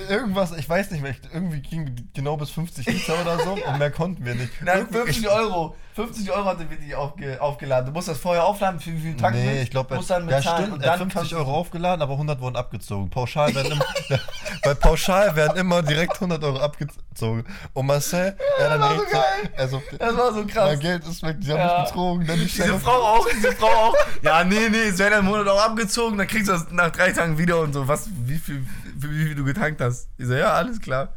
[0.09, 3.79] Irgendwas, ich weiß nicht mehr, ich- irgendwie ging genau bis 50 Liter oder so und
[3.79, 4.51] mehr konnten wir nicht.
[4.63, 5.75] Nein, Irgendwie- 50 Euro.
[5.95, 7.87] 50 Euro hatte Vitti aufge, aufgeladen.
[7.87, 9.63] Du musst das vorher aufladen, für wie viel Tanken Nee, willst.
[9.63, 12.41] ich glaube, dann ja stimmt, und er hat dann 50 kannst Euro aufgeladen, aber 100
[12.41, 13.09] wurden abgezogen.
[13.11, 13.85] Pauschal werden immer,
[14.65, 17.45] bei Pauschal werden immer direkt 100 Euro abgezogen.
[17.75, 19.19] Und Marcel, er dann war direkt so
[19.57, 20.71] also, Das war so krass.
[20.71, 21.79] mein Geld ist weg, die haben Ja.
[21.83, 23.95] mich betrogen, dann die Diese Frau auch, diese Frau auch.
[24.23, 27.13] Ja, nee, nee, es werden einen Monat auch abgezogen, dann kriegst du das nach drei
[27.13, 27.87] Tagen wieder und so.
[27.87, 28.67] Was, wie viel,
[28.97, 30.09] wie, wie viel du getankt hast.
[30.19, 31.15] Ich so, ja, alles klar.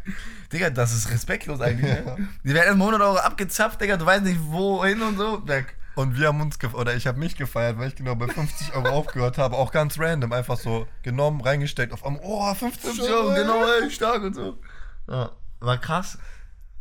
[0.52, 2.28] Digga, das ist respektlos eigentlich, ne?
[2.44, 5.48] Die werden einen Monat Euro abgezapft, Digga, du weißt nicht wohin und so.
[5.48, 5.76] Weg.
[5.96, 8.76] Und wir haben uns, gef oder ich habe mich gefeiert, weil ich genau bei 50
[8.76, 9.56] Euro aufgehört habe.
[9.56, 13.34] Auch ganz random, einfach so genommen, reingesteckt, auf einmal, oh, 50 50 Euro.
[13.34, 14.60] Genau, ey, stark und so.
[15.10, 16.20] Ja, war krass.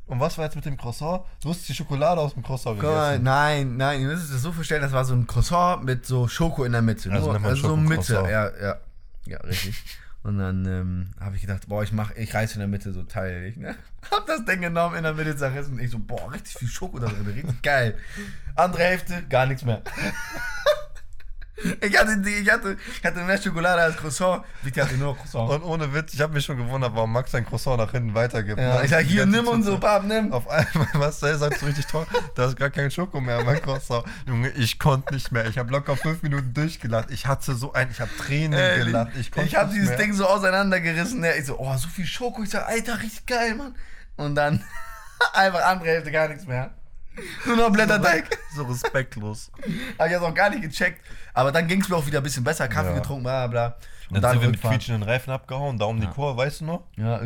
[0.06, 1.22] Und was war jetzt mit dem Croissant?
[1.42, 3.22] Du hast die Schokolade aus dem Croissant gegessen.
[3.22, 6.28] nein, nein, ihr müsst es das so vorstellen, das war so ein Croissant mit so
[6.28, 7.10] Schoko in der Mitte.
[7.10, 8.76] Also Nur, also so Mitte, ja, ja.
[9.24, 9.82] Ja, richtig.
[10.26, 13.04] Und dann ähm, habe ich gedacht, boah, ich mach, ich reiße in der Mitte so
[13.04, 13.76] teilig, ne?
[14.10, 15.78] Hab das Ding genommen, in der Mitte zerrissen.
[15.78, 17.96] Ich so, boah, richtig viel Schoko da drin, richtig geil.
[18.56, 19.82] Andere Hälfte, gar nichts mehr.
[21.80, 24.44] Ich hatte, ich hatte, ich hatte mehr Schokolade als Croissant.
[24.62, 25.50] Vicky hatte nur Croissant.
[25.50, 28.58] Und ohne Witz, ich habe mich schon gewundert, warum Max sein Croissant nach hinten weitergibt.
[28.58, 30.32] ja, ich sag, hier, nimm und so, Pap, nimm.
[30.32, 34.04] Auf einmal, Marcel sagt so richtig toll, da ist gar kein Schoko mehr, mein Croissant.
[34.26, 35.46] Junge, ich konnte nicht mehr.
[35.46, 37.10] Ich habe locker fünf Minuten durchgelacht.
[37.10, 39.12] Ich hatte so ein, ich habe Tränen Ey, gelacht.
[39.18, 39.98] Ich, ich habe dieses mehr.
[39.98, 41.20] Ding so auseinandergerissen.
[41.20, 41.36] Ne?
[41.36, 42.42] Ich so, oh, so viel Schoko.
[42.42, 43.74] Ich sag, Alter, richtig geil, Mann.
[44.16, 44.62] Und dann
[45.32, 46.70] einfach andere Hälfte gar nichts mehr.
[47.46, 48.38] Nur noch Blätterteig.
[48.54, 49.50] So respektlos.
[49.98, 51.00] Hab ich jetzt auch gar nicht gecheckt.
[51.34, 52.68] Aber dann ging es mir auch wieder ein bisschen besser.
[52.68, 52.94] Kaffee Ja.
[52.98, 53.76] getrunken, bla bla.
[54.10, 56.84] Und dann sind wir mit quietschenden Reifen abgehauen, da um die Kurve, weißt du noch?
[56.96, 57.20] Ja,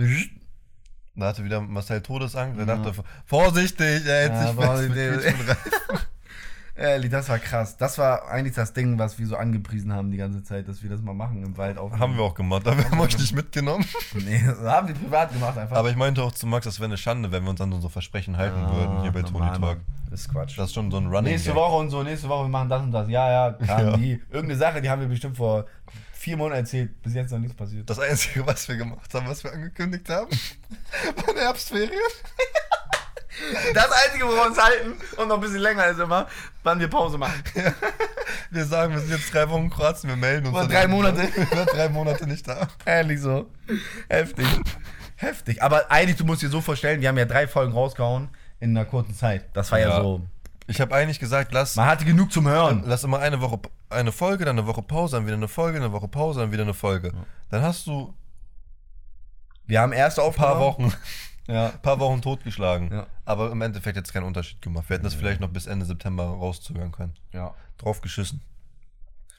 [1.16, 2.58] Da hatte wieder Marcel Todesangst.
[2.58, 2.92] Er dachte,
[3.26, 5.72] vorsichtig, er hält Ja, sich fest mit quietschenden Reifen.
[6.80, 7.76] ehrlich, das war krass.
[7.76, 10.90] Das war eigentlich das Ding, was wir so angepriesen haben die ganze Zeit, dass wir
[10.90, 11.78] das mal machen im Wald.
[11.78, 13.84] Auf Haben wir auch gemacht, aber wir haben euch nicht mitgenommen.
[14.14, 15.76] Nee, das haben wir privat gemacht einfach.
[15.76, 17.90] Aber ich meinte auch zu Max, das wäre eine Schande, wenn wir uns an unsere
[17.90, 19.78] Versprechen halten würden hier bei Tony Talk.
[20.10, 20.58] Das ist Quatsch.
[20.58, 21.54] Das ist schon so ein Running Nächste.
[21.54, 23.08] Woche und so, nächste Woche, wir machen das und das.
[23.08, 23.96] Ja, ja, kam Ja.
[23.96, 24.20] die.
[24.30, 25.66] Irgendeine Sache, die haben wir bestimmt vor
[26.12, 27.00] vier Monaten erzählt.
[27.02, 27.88] Bis jetzt noch nichts passiert.
[27.88, 30.28] Das Einzige, was wir gemacht haben, was wir angekündigt haben,
[31.26, 31.90] waren Herbstferien.
[33.74, 36.26] Das Einzige, wo wir uns halten und noch ein bisschen länger ist immer,
[36.62, 37.42] wann wir Pause machen.
[38.52, 40.56] Wir sagen, wir sind jetzt drei Wochen in Kroatien, wir melden uns.
[40.56, 41.14] Dann drei irgendwann.
[41.14, 41.28] Monate.
[41.36, 42.68] Wir waren drei Monate nicht da.
[42.84, 43.48] Ehrlich so.
[44.08, 44.46] Heftig.
[45.16, 45.62] Heftig.
[45.62, 48.28] Aber eigentlich, du musst dir so vorstellen, wir haben ja drei Folgen rausgehauen
[48.58, 49.44] in einer kurzen Zeit.
[49.52, 50.00] Das war ja, Ja.
[50.02, 50.22] so.
[50.66, 52.82] Ich habe eigentlich gesagt, lass, Man hatte genug zum Hören.
[52.86, 55.92] lass immer eine Woche eine Folge, dann eine Woche Pause, dann wieder eine Folge, eine
[55.92, 57.12] Woche Pause, dann wieder eine Folge.
[57.50, 58.14] Dann hast du
[59.66, 60.92] Wir haben erst ein paar Wochen,
[61.50, 61.68] Ja.
[61.82, 62.90] paar Wochen totgeschlagen.
[62.92, 63.06] Ja.
[63.24, 64.88] Aber im Endeffekt jetzt keinen Unterschied gemacht.
[64.88, 67.14] Wir hätten das vielleicht noch bis Ende September rauszögern können.
[67.32, 67.54] Ja.
[67.78, 68.42] Drauf geschissen.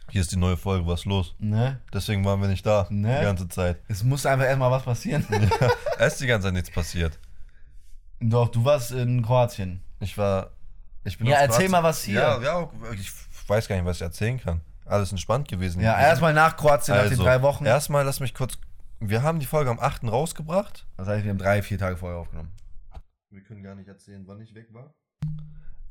[0.10, 1.36] Hier ist die neue Folge, was los?
[1.40, 1.80] Ne?
[1.94, 3.18] Deswegen waren wir nicht da Ne?
[3.20, 3.78] die ganze Zeit.
[3.88, 5.26] Es muss einfach erstmal was passieren.
[5.98, 7.18] Es ist die ganze Zeit nichts passiert.
[8.20, 9.82] Doch, du warst in Kroatien.
[10.00, 10.52] Ich war.
[11.04, 12.20] Ich bin Ja, erzähl Kroatien- mal was hier.
[12.20, 13.12] Ja, ja, ich
[13.48, 14.62] weiß gar nicht, was ich erzählen kann.
[14.86, 15.82] Alles entspannt gewesen.
[15.82, 17.64] Ja, erstmal nach Kroatien, nach den drei Wochen.
[17.64, 18.58] Also, Erstmal lass mich kurz.
[19.04, 20.04] Wir haben die Folge am 8.
[20.04, 20.86] rausgebracht.
[20.98, 22.52] Das heißt, wir haben drei, vier Tage vorher aufgenommen.
[23.32, 24.94] Wir können gar nicht erzählen, wann ich weg war.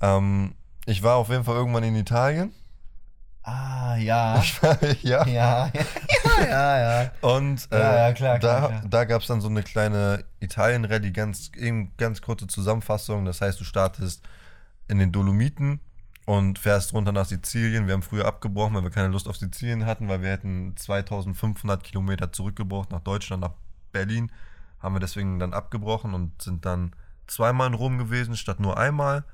[0.01, 0.55] Ähm,
[0.87, 2.53] ich war auf jeden Fall irgendwann in Italien.
[3.43, 4.41] Ah, ja.
[4.61, 5.27] War, ja.
[5.27, 5.73] Ja,
[6.39, 7.11] ja, ja, ja.
[7.23, 8.83] Und äh, Ja, ja, klar, da, klar, klar.
[8.89, 13.25] da gab es dann so eine kleine Italien-Rallye, ganz, eben ganz kurze Zusammenfassung.
[13.25, 14.23] Das heißt, du startest
[14.89, 15.81] in den Dolomiten
[16.31, 17.89] und fährst runter nach Sizilien.
[17.89, 21.83] Wir haben früher abgebrochen, weil wir keine Lust auf Sizilien hatten, weil wir hätten 2500
[21.83, 23.55] Kilometer zurückgebraucht nach Deutschland, nach
[23.91, 24.31] Berlin.
[24.79, 26.93] Haben wir deswegen dann abgebrochen und sind dann
[27.27, 29.25] zweimal in Rom gewesen, statt nur einmal.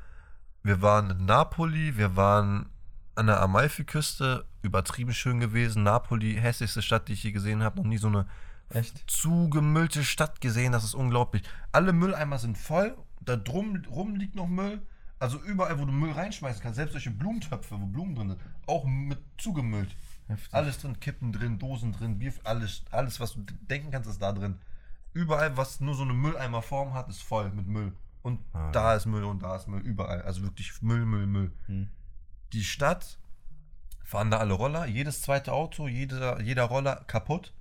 [0.62, 2.70] Wir waren in Napoli, wir waren
[3.14, 5.82] an der Amalfiküste, übertrieben schön gewesen.
[5.82, 7.76] Napoli, hässlichste Stadt, die ich je gesehen habe.
[7.76, 8.24] Noch nie so eine
[8.70, 9.04] Echt?
[9.06, 11.42] zugemüllte Stadt gesehen, das ist unglaublich.
[11.72, 14.80] Alle Mülleimer sind voll, da drum rum liegt noch Müll.
[15.18, 18.84] Also überall, wo du Müll reinschmeißen kannst, selbst solche Blumentöpfe, wo Blumen drin sind, auch
[18.84, 19.94] mit zugemüllt.
[20.28, 20.52] Heftig.
[20.54, 24.32] Alles drin, Kippen drin, Dosen drin, Bier, alles, alles, was du denken kannst, ist da
[24.32, 24.58] drin.
[25.12, 27.92] Überall, was nur so eine Mülleimerform hat, ist voll mit Müll.
[28.22, 28.70] Und Ah.
[28.72, 30.20] da ist Müll und da ist Müll, überall.
[30.22, 31.52] Also wirklich Müll, Müll, Müll.
[31.66, 31.88] Hm.
[32.52, 33.18] Die Stadt
[34.02, 37.54] fahren da alle Roller, jedes zweite Auto, jeder, jeder Roller kaputt.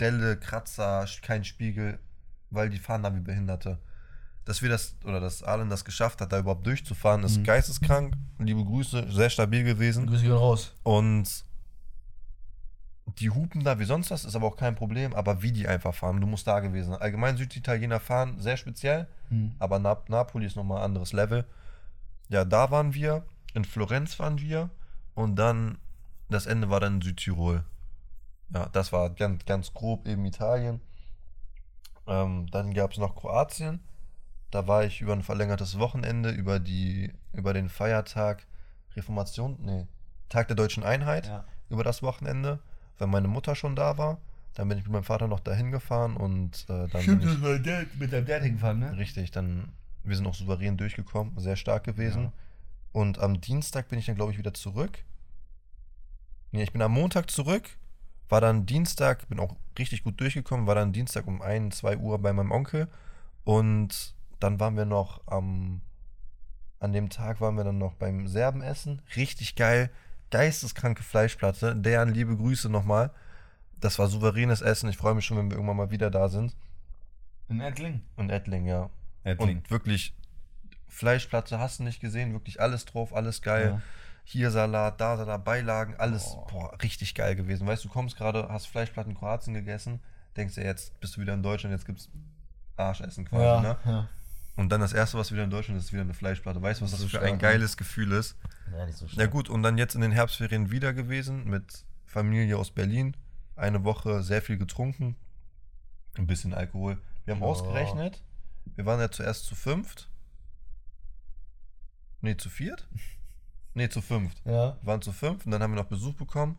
[0.00, 1.98] Delle, Kratzer, kein Spiegel,
[2.50, 3.78] weil die fahren da wie Behinderte.
[4.44, 7.44] Dass wir das, oder dass Arlen das geschafft hat, da überhaupt durchzufahren, ist Mhm.
[7.44, 8.14] geisteskrank.
[8.38, 10.06] Liebe Grüße, sehr stabil gewesen.
[10.06, 10.72] Grüße gehen raus.
[10.82, 11.44] Und
[13.18, 15.14] die hupen da wie sonst was, ist aber auch kein Problem.
[15.14, 17.00] Aber wie die einfach fahren, du musst da gewesen sein.
[17.00, 19.06] Allgemein Süditaliener fahren, sehr speziell.
[19.28, 19.52] Hm.
[19.58, 21.44] Aber Nap Napoli ist nochmal ein anderes Level.
[22.28, 23.24] Ja, da waren wir.
[23.54, 24.68] In Florenz waren wir.
[25.14, 25.78] Und dann,
[26.28, 27.64] das Ende war dann in Südtirol.
[28.52, 30.80] Ja, das war ganz, ganz grob eben Italien.
[32.06, 33.80] Ähm, dann gab es noch Kroatien.
[34.54, 38.46] Da war ich über ein verlängertes Wochenende, über, die, über den Feiertag
[38.94, 39.84] Reformation, nee,
[40.28, 41.44] Tag der Deutschen Einheit, Ja.
[41.70, 42.60] über das Wochenende,
[42.98, 44.18] weil meine Mutter schon da war.
[44.54, 47.86] Dann bin ich mit meinem Vater noch dahin gefahren und äh, dann bin ich, Dad,
[47.98, 48.96] mit deinem Dad hingefahren, ne?
[48.96, 49.72] Richtig, dann,
[50.04, 52.22] wir sind auch souverän durchgekommen, sehr stark gewesen.
[52.26, 52.32] Ja.
[52.92, 55.00] Und am Dienstag bin ich dann, glaube ich, wieder zurück.
[56.52, 57.68] Nee, ich bin am Montag zurück,
[58.28, 62.20] war dann Dienstag, bin auch richtig gut durchgekommen, war dann Dienstag um 1, 2 Uhr
[62.20, 62.86] bei meinem Onkel.
[63.42, 64.14] Und
[64.44, 65.80] dann waren wir noch am,
[66.78, 69.00] an dem Tag waren wir dann noch beim Serbenessen.
[69.16, 69.90] Richtig geil,
[70.30, 71.74] geisteskranke Fleischplatte.
[71.74, 73.10] Deren liebe Grüße nochmal.
[73.80, 74.90] Das war souveränes Essen.
[74.90, 76.54] Ich freue mich schon, wenn wir irgendwann mal wieder da sind.
[77.48, 78.02] In Ettling.
[78.16, 78.90] Und Ettling, ja.
[79.22, 79.58] Ettling.
[79.58, 80.14] Und wirklich,
[80.88, 83.76] Fleischplatte hast du nicht gesehen, wirklich alles drauf, alles geil.
[83.76, 83.82] Ja.
[84.24, 86.46] Hier Salat, da Salat, Beilagen, alles, Boah.
[86.48, 87.66] boah, richtig geil gewesen.
[87.66, 90.00] Weißt du, du kommst gerade, hast Fleischplatten in Kroatien gegessen,
[90.36, 92.08] denkst dir, jetzt bist du wieder in Deutschland, jetzt gibt's
[92.76, 93.76] Arschessen quasi, ja, ne?
[93.84, 94.08] ja.
[94.56, 96.62] Und dann das erste, was wieder in Deutschland ist, ist wieder eine Fleischplatte.
[96.62, 97.38] Weißt du, was Das ist für stark, ein ne?
[97.38, 98.36] geiles Gefühl ist?
[98.70, 102.56] Ja, nicht so Ja gut, und dann jetzt in den Herbstferien wieder gewesen mit Familie
[102.56, 103.16] aus Berlin.
[103.56, 105.16] Eine Woche sehr viel getrunken.
[106.16, 106.98] Ein bisschen Alkohol.
[107.24, 107.46] Wir haben Ja.
[107.48, 108.22] ausgerechnet.
[108.76, 110.08] Wir waren ja zuerst zu fünft.
[112.20, 112.88] Nee, zu viert?
[113.76, 114.40] Nee, zu fünft.
[114.44, 114.76] Ja.
[114.80, 116.56] Wir waren zu fünf und dann haben wir noch Besuch bekommen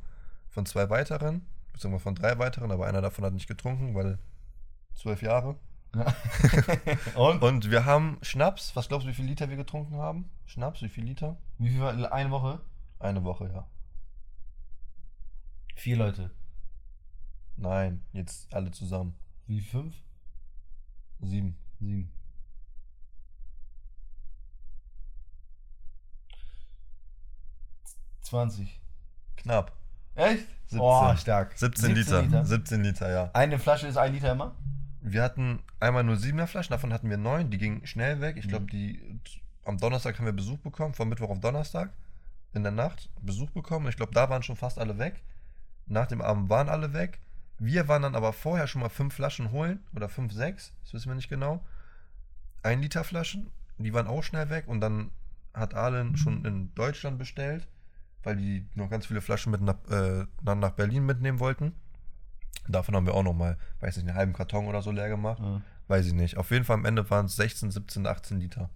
[0.50, 4.20] von zwei weiteren, beziehungsweise von drei weiteren, aber einer davon hat nicht getrunken, weil
[4.96, 5.56] zwölf Jahre.
[7.16, 7.42] und?
[7.42, 8.76] Und wir haben Schnaps.
[8.76, 10.30] Was glaubst du, wie viel Liter wir getrunken haben?
[10.46, 11.38] Schnaps, wie viel Liter?
[11.58, 12.60] Wie viel war eine Woche?
[13.00, 13.68] Eine Woche, ja.
[15.76, 16.32] Vier Leute.
[17.58, 19.16] Nein, jetzt alle zusammen.
[19.48, 19.96] Wie fünf?
[21.22, 21.58] Sieben.
[21.80, 22.12] Sieben.
[28.22, 28.82] Zwanzig.
[29.38, 29.72] Knapp.
[30.16, 30.48] Echt?
[30.68, 30.80] 17.
[30.80, 31.58] Oh, stark.
[31.58, 32.46] 17, Liter.
[32.46, 33.30] 17 Liter, ja.
[33.34, 34.56] Eine Flasche ist ein Liter immer?
[35.08, 38.38] Wir hatten einmal nur 7er Flaschen, davon hatten wir neun, die gingen schnell weg.
[38.38, 38.70] Ich glaube, Mhm.
[38.70, 39.20] die
[39.64, 41.92] am Donnerstag haben wir Besuch bekommen, von Mittwoch auf Donnerstag
[42.54, 43.88] in der Nacht Besuch bekommen.
[43.88, 45.22] Ich glaube, da waren schon fast alle weg.
[45.86, 47.20] Nach dem Abend waren alle weg.
[47.60, 51.10] Wir waren dann aber vorher schon mal fünf Flaschen holen oder fünf, sechs, das wissen
[51.10, 51.64] wir nicht genau.
[52.64, 55.12] Ein Liter Flaschen, die waren auch schnell weg und dann
[55.54, 57.68] hat Arlen schon in Deutschland bestellt,
[58.24, 61.74] weil die noch ganz viele Flaschen mit nach, äh, dann nach Berlin mitnehmen wollten.
[62.68, 65.40] Davon haben wir auch noch mal, weiß nicht, einen halben Karton oder so leer gemacht.
[65.42, 65.62] Ja.
[65.88, 66.38] Weiß ich nicht.
[66.38, 68.70] Auf jeden Fall am Ende waren es 16, 17, 18 Liter.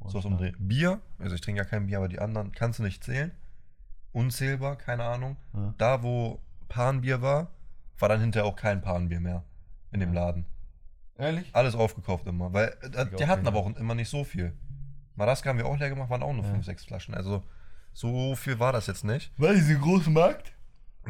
[0.00, 0.56] Oh, so was umdrehen.
[0.58, 3.30] Bier, also ich trinke ja kein Bier, aber die anderen kannst du nicht zählen.
[4.12, 5.36] Unzählbar, keine Ahnung.
[5.54, 5.74] Ja.
[5.78, 7.50] Da, wo Panbier war,
[7.98, 9.44] war dann hinterher auch kein Panbier mehr
[9.92, 10.44] in dem Laden.
[11.18, 11.48] Ehrlich?
[11.54, 14.52] Alles aufgekauft immer, weil äh, die hatten aber auch immer nicht so viel.
[15.14, 16.50] Maraska haben wir auch leer gemacht, waren auch nur Ja.
[16.50, 17.14] 5, 6 Flaschen.
[17.14, 17.42] Also
[17.94, 19.32] so viel war das jetzt nicht.
[19.38, 20.52] War diese große Markt?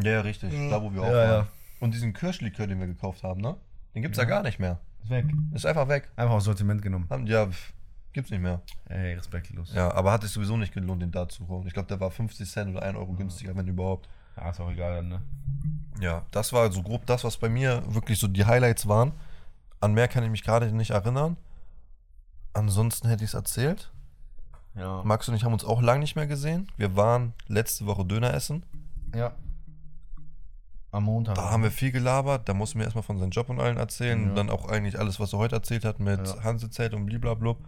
[0.00, 0.52] Ja, ja, richtig.
[0.70, 1.48] Da, wo wir auch Ja, waren.
[1.80, 1.84] Ja.
[1.84, 3.56] Und diesen Kirschlikör, den wir gekauft haben, ne?
[3.94, 4.28] Den gibt's ja, Ja.
[4.30, 4.78] gar nicht mehr.
[5.02, 5.26] Ist weg.
[5.54, 6.10] Ist einfach weg.
[6.16, 7.06] Einfach aus Sortiment genommen.
[7.10, 7.72] Haben, ja, pf,
[8.12, 8.60] gibt's nicht mehr.
[8.86, 9.72] Ey, respektlos.
[9.74, 11.66] Ja, aber hat sich sowieso nicht gelohnt, den da zu holen.
[11.66, 14.08] Ich glaube, der war 50 Cent oder 1 Euro günstiger, wenn überhaupt.
[14.36, 15.22] Ja, ist auch egal dann, ne?
[16.00, 19.12] Ja, das war so grob das, was bei mir wirklich so die Highlights waren.
[19.80, 21.36] An mehr kann ich mich gerade nicht erinnern.
[22.52, 23.90] Ansonsten hätte ich es erzählt.
[24.74, 25.02] Ja.
[25.04, 26.68] Max und ich haben uns auch lange nicht mehr gesehen.
[26.76, 28.62] Wir waren letzte Woche Döner essen.
[29.14, 29.32] Ja.
[30.96, 31.34] Am Montag.
[31.34, 32.48] Da haben wir viel gelabert.
[32.48, 34.22] Da mussten wir erstmal von seinem Job und allen erzählen.
[34.22, 34.28] Ja.
[34.30, 36.42] Und dann auch eigentlich alles, was er heute erzählt hat mit Ja.
[36.44, 37.58] Hansezelt und bliblablub.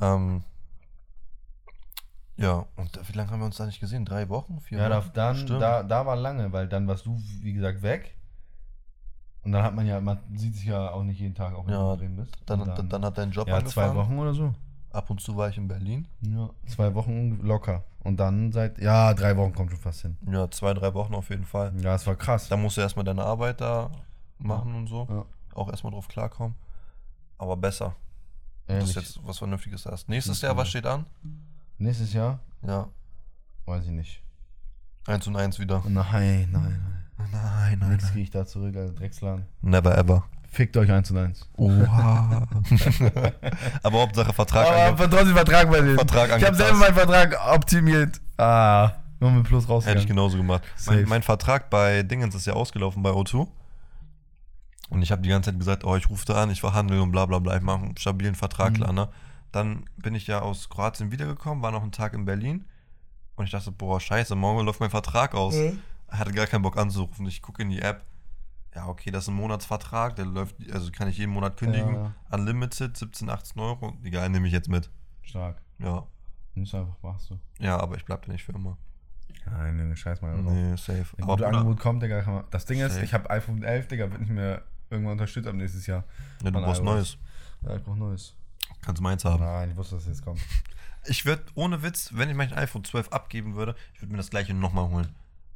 [0.00, 0.42] Ähm,
[2.36, 4.04] ja, und da- wie lange haben wir uns da nicht gesehen?
[4.04, 4.60] Drei Wochen?
[4.60, 5.10] Vier Ja, da, Wochen?
[5.14, 5.62] dann, Stimmt.
[5.62, 8.16] da, da war lange, weil dann warst du, wie gesagt, weg.
[9.44, 11.74] Und dann hat man ja, man sieht sich ja auch nicht jeden Tag, auch wenn
[11.74, 12.36] Ja, du drin bist.
[12.46, 13.92] dann, dann, dann, hat dein Job ja, angefangen.
[13.92, 14.54] zwei Wochen oder so.
[14.92, 16.06] Ab und zu war ich in Berlin.
[16.20, 17.84] Ja, zwei Wochen locker.
[18.00, 20.16] Und dann seit, ja, drei Wochen kommt schon fast hin.
[20.30, 21.72] Ja, zwei, drei Wochen auf jeden Fall.
[21.80, 22.48] Ja, es war krass.
[22.48, 23.90] Da musst du erstmal deine Arbeit da
[24.38, 25.06] machen und so.
[25.08, 25.24] Ja.
[25.54, 26.54] Auch erstmal drauf klarkommen.
[27.38, 27.94] Aber besser,
[28.66, 28.94] dass Ehrlich.
[28.94, 30.08] du jetzt was Vernünftiges hast.
[30.08, 31.06] Nächstes Jahr, was steht an?
[31.78, 32.40] Nächstes Jahr?
[32.66, 32.88] Ja,
[33.64, 34.22] Weiß ich nicht.
[35.06, 35.82] 1 und 1 wieder.
[35.86, 37.90] Nein, nein, Nein, nein.
[37.90, 39.46] Nichts gehe ich da zurück als Drecksladen.
[39.60, 40.24] Never ever.
[40.52, 41.48] Fickt euch eins und eins.
[41.56, 42.46] Oha.
[43.82, 45.96] Aber Hauptsache Vertrag ange- trotzdem Vertrag bei denen.
[45.96, 48.20] Vertrag ich habe selber meinen Vertrag optimiert.
[48.36, 50.62] Ah, nur mit Plus Hätte ich genauso gemacht.
[50.86, 53.48] Mein, mein Vertrag bei Dingens ist ja ausgelaufen bei O2.
[54.90, 57.12] Und ich habe die ganze Zeit gesagt, oh, ich rufe da an, ich verhandle und
[57.12, 58.76] bla bla bla, ich mache einen stabilen Vertrag, Mhm.
[58.76, 59.08] klar, ne?
[59.52, 62.66] Dann bin ich ja aus Kroatien wiedergekommen, war noch einen Tag in Berlin.
[63.36, 65.54] Und ich dachte, boah, scheiße, morgen läuft mein Vertrag aus.
[66.08, 67.26] Hatte gar keinen Bock anzurufen.
[67.26, 68.04] Ich gucke in die App.
[68.74, 71.94] Ja, okay, das ist ein Monatsvertrag, der läuft, also kann ich jeden Monat kündigen.
[71.94, 72.14] Ja.
[72.30, 73.96] Unlimited, 17, 18 Euro.
[74.02, 74.90] Egal, nehme ich jetzt mit.
[75.22, 75.60] Stark.
[75.78, 76.06] Ja.
[76.54, 77.38] Nimmst du einfach, machst du.
[77.58, 78.78] Ja, aber ich bleib da nicht für immer.
[79.46, 80.52] Nein, Junge, scheiß mal drauf.
[80.52, 81.06] Nee, safe.
[81.16, 82.44] Wenn Bruder, Angebot kommt, Digga, kann man.
[82.50, 83.04] Das Ding ist, Safe.
[83.04, 86.04] ich habe iPhone 11, Digga, wird nicht mehr irgendwann unterstützt ab nächstes Jahr.
[86.42, 86.82] ja, du brauchst.
[86.82, 87.18] Neues.
[87.62, 88.34] Ja, ich brauch Neues.
[88.82, 89.42] Kannst meins haben.
[89.42, 90.40] Nein, ich wusste, dass es jetzt kommt.
[91.06, 94.30] Ich würde, ohne Witz, wenn ich mein iPhone 12 abgeben würde, ich würde mir das
[94.30, 95.08] gleiche nochmal holen.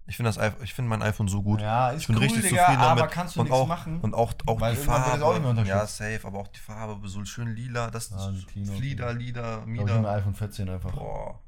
[0.09, 1.61] Ich finde das iPhone- ich finde mein iPhone so gut.
[1.61, 3.13] Ja, ist ich bin cool, richtig Digga, zufrieden aber damit.
[3.15, 5.25] kannst du und nichts auch, machen, Und auch, auch weil die Farbe.
[5.25, 7.91] auch nicht mehr ja, safe, aber auch die Farbe, so schön lila.
[7.91, 9.13] Das die ist auch Flieder.
[9.13, 9.97] Lieder, glaube, ich Mieder.
[9.97, 10.93] ein iPhone 14 einfach.
[10.93, 11.41] Boah,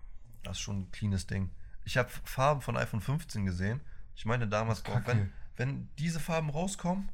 [0.42, 1.50] das ist schon ein cleanes Ding.
[1.84, 3.80] Ich habe Farben von iPhone 15 gesehen.
[4.16, 7.10] Ich meine damals, boah, wenn, wenn diese Farben rauskommen,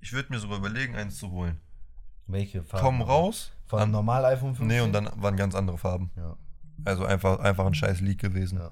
[0.00, 1.60] ich würde mir sogar überlegen, eins zu holen.
[2.28, 2.84] Welche Farbe?
[2.86, 3.50] Kommen raus.
[3.66, 4.66] Von an- normal iPhone 15?
[4.68, 6.10] Nee, und dann waren ganz andere Farben.
[6.16, 6.36] Ja.
[6.84, 8.58] Also einfach, einfach ein scheiß Leak gewesen.
[8.58, 8.70] ja.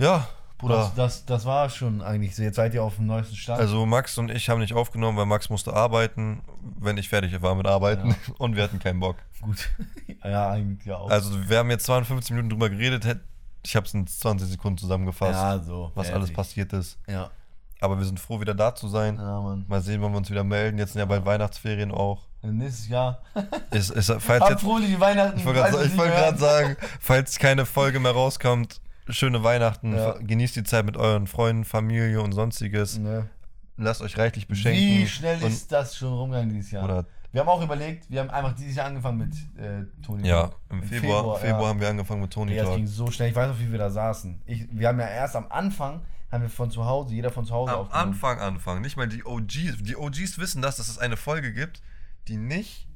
[0.00, 0.26] Ja,
[0.60, 0.76] Bruder.
[0.76, 2.36] Das, das, das war schon eigentlich.
[2.36, 2.42] so.
[2.42, 3.60] Jetzt seid ihr auf dem neuesten Stand.
[3.60, 6.42] Also Max und ich haben nicht aufgenommen, weil Max musste arbeiten,
[6.78, 8.10] wenn ich fertig war mit Arbeiten.
[8.10, 8.16] Ja.
[8.38, 9.16] Und wir hatten keinen Bock.
[9.40, 9.70] gut.
[10.24, 11.10] ja, eigentlich ja auch.
[11.10, 13.20] Also wir haben jetzt 52 Minuten drüber geredet.
[13.64, 15.92] Ich habe es in 20 Sekunden zusammengefasst, ja, so.
[15.94, 16.22] was fertig.
[16.22, 16.98] alles passiert ist.
[17.08, 17.30] Ja.
[17.80, 19.16] Aber wir sind froh, wieder da zu sein.
[19.16, 19.64] Ja, Mann.
[19.66, 20.78] Mal sehen, wann wir uns wieder melden.
[20.78, 22.26] Jetzt sind ja bald Weihnachtsferien auch.
[22.42, 23.22] Nächstes Jahr.
[23.70, 25.38] Ist, ist, falls Habt jetzt, fröhliche Weihnachten.
[25.38, 29.94] ich wollte gerade sagen, falls keine Folge mehr rauskommt, schöne Weihnachten.
[29.94, 30.12] Ja.
[30.18, 32.98] Genießt die Zeit mit euren Freunden, Familie und sonstiges.
[32.98, 33.28] Ne.
[33.76, 34.80] Lasst euch reichlich beschenken.
[34.80, 37.06] Wie schnell und, ist das schon rumgegangen dieses Jahr?
[37.32, 40.26] Wir haben auch überlegt, wir haben einfach dieses Jahr angefangen mit äh, Toni.
[40.26, 40.60] Ja, Talk.
[40.70, 41.68] im Februar, Februar, ja.
[41.68, 42.76] haben wir angefangen mit Tony Ja, Talk.
[42.76, 43.30] ging so schnell.
[43.30, 44.42] Ich weiß noch, wie wir da saßen.
[44.46, 47.54] Ich, wir haben ja erst am Anfang, haben wir von zu Hause, jeder von zu
[47.54, 47.88] Hause Am.
[47.92, 48.80] Anfang, Anfang.
[48.80, 49.82] Nicht mal die OGs.
[49.82, 51.80] Die OGs wissen das, dass es eine Folge gibt,
[52.26, 52.88] die nicht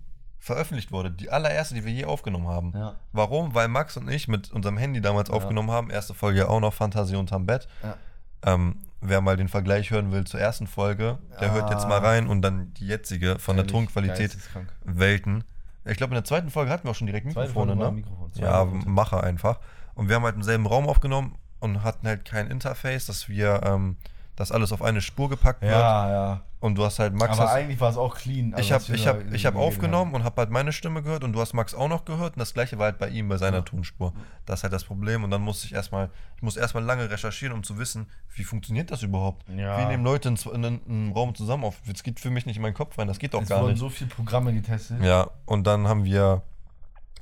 [0.45, 1.11] veröffentlicht wurde.
[1.11, 2.72] Die allererste, die wir je aufgenommen haben.
[2.74, 2.95] Ja.
[3.12, 3.55] Warum?
[3.55, 5.34] Weil Max und ich mit unserem Handy damals Ja.
[5.34, 5.90] aufgenommen haben.
[5.90, 7.66] Erste Folge ja auch noch Fantasie unterm Bett.
[7.82, 7.97] Ja.
[8.47, 11.88] Ähm, wer mal den Vergleich hören will zur ersten Folge, der hört jetzt Ah.
[11.88, 14.72] mal rein und dann die jetzige von der Ehrlich, Tonqualität geisteskrank.
[14.84, 15.45] Welten.
[15.86, 17.90] Ich glaube, in der zweiten Folge hatten wir auch schon direkt Mikrofone, ne?
[17.90, 18.90] Mikrofon, Ja, Mikrofone.
[18.95, 19.61] Macher einfach.
[19.95, 23.62] Und wir haben halt im selben Raum aufgenommen und hatten halt kein Interface, dass wir
[23.64, 23.97] ähm,
[24.37, 25.72] das alles auf eine Spur gepackt wird.
[25.72, 26.41] Ja, ja.
[26.61, 27.39] Und du hast halt Max.
[27.39, 28.55] Aber eigentlich war es auch clean.
[28.55, 31.35] also ich habe ich hab, ich hab aufgenommen und habe halt meine Stimme gehört und
[31.35, 33.59] du hast Max auch noch gehört und das gleiche war halt bei ihm bei seiner
[33.59, 33.62] Ja.
[33.62, 34.14] Tonspur.
[34.47, 37.55] Das ist halt das Problem und dann musste ich erstmal, ich muss erstmal lange recherchieren,
[37.55, 39.45] um zu wissen, wie funktioniert das überhaupt?
[39.55, 39.78] Ja.
[39.78, 41.76] Wie nehmen Leute einem Raum zusammen auf?
[41.87, 43.72] Das geht für mich nicht in meinen Kopf rein, das geht doch Es gar wurden
[43.72, 43.80] nicht.
[43.80, 45.03] so viele Programme getestet.
[45.03, 46.41] Ja, und dann haben wir,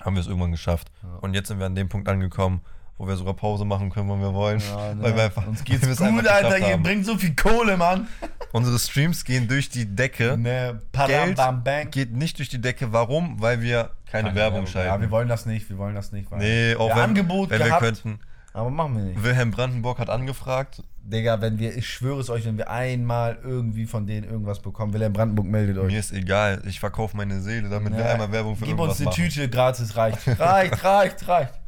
[0.05, 0.91] haben wir es irgendwann geschafft.
[1.03, 1.19] Ja.
[1.21, 2.61] Und jetzt sind wir an dem Punkt angekommen,
[3.03, 4.61] wo wir sogar Pause machen können, wenn wir wollen.
[4.61, 5.03] Ja, ne?
[5.03, 6.59] Weil wir einfach, Uns geht's weil gut, Alter.
[6.59, 8.07] Ihr bringt so viel Kohle, Mann.
[8.53, 10.39] Unsere Streams gehen durch die Decke.
[10.39, 11.91] Ne, Geld bam, bang.
[11.91, 12.93] geht nicht durch die Decke.
[12.93, 13.41] Warum?
[13.41, 14.89] Weil wir keine, Werbung schalten.
[14.89, 15.69] Ja, wir wollen das nicht.
[15.69, 16.31] Wir wollen das nicht.
[16.31, 18.21] Weil nee, auch wenn, Angebot wenn gehabt, wir könnten.
[18.53, 19.23] aber machen wir nicht.
[19.25, 20.85] Wilhelm Brandenburg hat angefragt.
[21.03, 24.93] Digga, wenn wir, ich schwöre es euch, wenn wir einmal irgendwie von denen irgendwas bekommen,
[24.93, 25.91] Wilhelm Brandenburg meldet euch.
[25.91, 26.63] Mir ist egal.
[26.69, 29.25] Ich verkaufe meine Seele, damit wir Ja, einmal Werbung für Gib irgendwas uns eine machen.
[29.25, 30.29] Tüte gratis, reicht.
[30.39, 31.62] Reicht, reicht, reicht.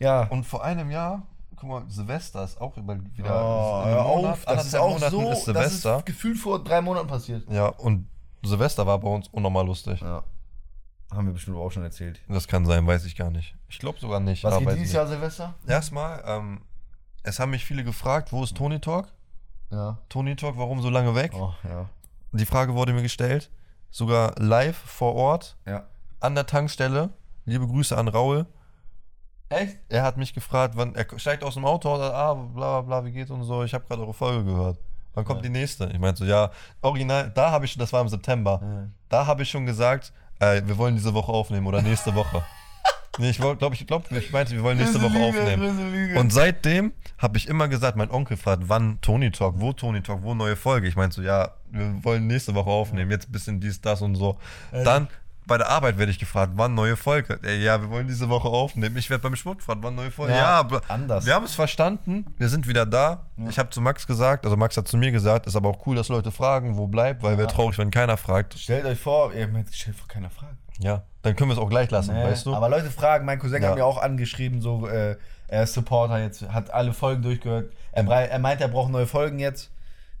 [0.00, 0.24] Ja.
[0.28, 1.22] Und vor einem Jahr,
[1.56, 2.98] guck mal, Silvester ist auch wieder.
[3.28, 5.98] Oh, hör Monat, auf, das ist auch Monaten so, ist das Silvester.
[5.98, 7.48] ist gefühlt vor drei Monaten passiert.
[7.50, 8.08] ja, und
[8.42, 10.00] Silvester war bei uns unnormal lustig.
[10.00, 10.22] Ja.
[11.12, 12.20] Haben wir bestimmt auch schon erzählt.
[12.28, 13.54] Das kann sein, weiß ich gar nicht.
[13.68, 14.42] Ich glaube sogar nicht.
[14.42, 14.92] Was geht dieses.
[14.92, 15.54] Jahr Silvester?
[15.66, 16.60] Erstmal, ähm,
[17.22, 19.08] es haben mich viele gefragt, wo ist Tony Talk?
[19.70, 19.98] Ja.
[20.08, 21.32] Tony Talk, warum so lange weg?
[21.34, 21.88] Oh, ja.
[22.32, 23.50] Die Frage wurde mir gestellt.
[23.90, 25.84] Sogar live vor Ort Ja.
[26.20, 27.10] an der Tankstelle.
[27.44, 28.46] Liebe Grüße an Raul.
[29.54, 29.78] Echt?
[29.88, 33.00] Er hat mich gefragt, wann er steigt aus dem Auto und sagt, ah, bla bla
[33.00, 33.62] bla, wie geht's und so.
[33.64, 34.78] Ich habe gerade eure Folge gehört.
[35.14, 35.42] Wann kommt Ja.
[35.44, 35.86] die nächste?
[35.92, 36.50] Ich meinte so, ja,
[36.82, 38.88] original, da habe ich, das war im September, Ja.
[39.08, 42.42] da habe ich schon gesagt, äh, wir wollen diese Woche aufnehmen oder nächste Woche.
[43.18, 46.16] nee, ich glaube, ich, glaub, ich meinte, wir wollen nächste Woche aufnehmen.
[46.16, 50.22] Und seitdem habe ich immer gesagt, mein Onkel fragt, wann Tony Talk, wo Tony Talk,
[50.24, 50.88] wo neue Folge.
[50.88, 54.16] Ich meinte so, ja, wir wollen nächste Woche aufnehmen, jetzt ein bisschen dies, das und
[54.16, 54.36] so.
[54.72, 55.06] Dann
[55.46, 57.38] bei der Arbeit werde ich gefragt, wann neue Folge.
[57.42, 58.96] Ey, ja, wir wollen diese Woche aufnehmen.
[58.96, 60.32] Ich werde beim Sport gefragt, wann neue Folge.
[60.32, 61.26] Ja, Ja, aber anders.
[61.26, 62.24] wir haben es verstanden.
[62.38, 63.26] Wir sind wieder da.
[63.48, 65.96] Ich habe zu Max gesagt, also Max hat zu mir gesagt, ist aber auch cool,
[65.96, 67.54] dass Leute fragen, wo bleibt, weil wäre Ja.
[67.54, 68.58] traurig, wenn keiner fragt.
[68.58, 70.56] Stellt euch vor, ihr habt stellt vor keiner Frage.
[70.80, 72.54] Ja, dann können wir es auch gleich lassen, Nee, weißt du?
[72.54, 73.68] Aber Leute fragen, mein Cousin Ja.
[73.68, 75.16] hat mir auch angeschrieben, so, äh,
[75.46, 77.70] er ist Supporter jetzt, hat alle Folgen durchgehört.
[77.92, 79.70] Er, er meint, er braucht neue Folgen jetzt.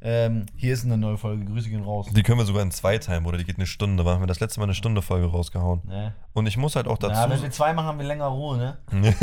[0.06, 2.06] Ähm, hier ist eine neue Folge, Grüße gehen raus.
[2.14, 4.04] Die können wir sogar in zwei teilen, oder die geht eine Stunde.
[4.04, 5.80] Wann haben wir das letzte Mal eine Stunde Folge rausgehauen?
[5.86, 6.14] Ne?
[6.34, 7.30] Und ich muss halt auch Ja, dazu.
[7.30, 8.76] wenn wir zwei machen, haben wir länger Ruhe, ne?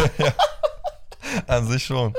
[1.47, 2.13] An sich schon.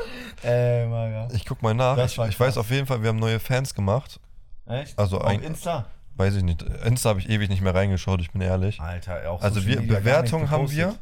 [0.44, 1.28] Äh, Maga.
[1.34, 1.98] Ich guck mal nach.
[1.98, 4.20] Ich, ich weiß auf jeden Fall, wir haben neue Fans gemacht.
[4.66, 4.98] Echt?
[4.98, 5.86] Also Auf ein- Insta?
[6.14, 6.62] Weiß ich nicht.
[6.84, 8.80] Insta habe ich ewig nicht mehr reingeschaut, ich bin ehrlich.
[8.80, 10.94] Alter, auch Also Social wir Bewertungen haben wir.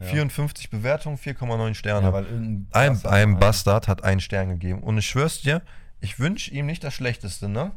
[0.00, 0.06] Ja.
[0.06, 2.08] 54 Bewertungen, 4,9 Sterne.
[2.10, 4.82] Ja, ein, Bastard ein hat- Bastard hat einen Stern gegeben.
[4.82, 5.62] Und ich schwör's dir,
[6.00, 7.72] ich wünsche ihm nicht das Schlechteste, ne?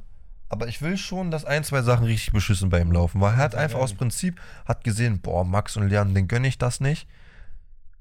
[0.52, 3.22] Aber ich will schon, dass ein, zwei Sachen richtig beschissen bei ihm laufen.
[3.22, 3.94] Weil er hat Ja, einfach aus.
[3.94, 7.08] Prinzip, hat gesehen, boah, Max und Leon, den gönne ich das nicht.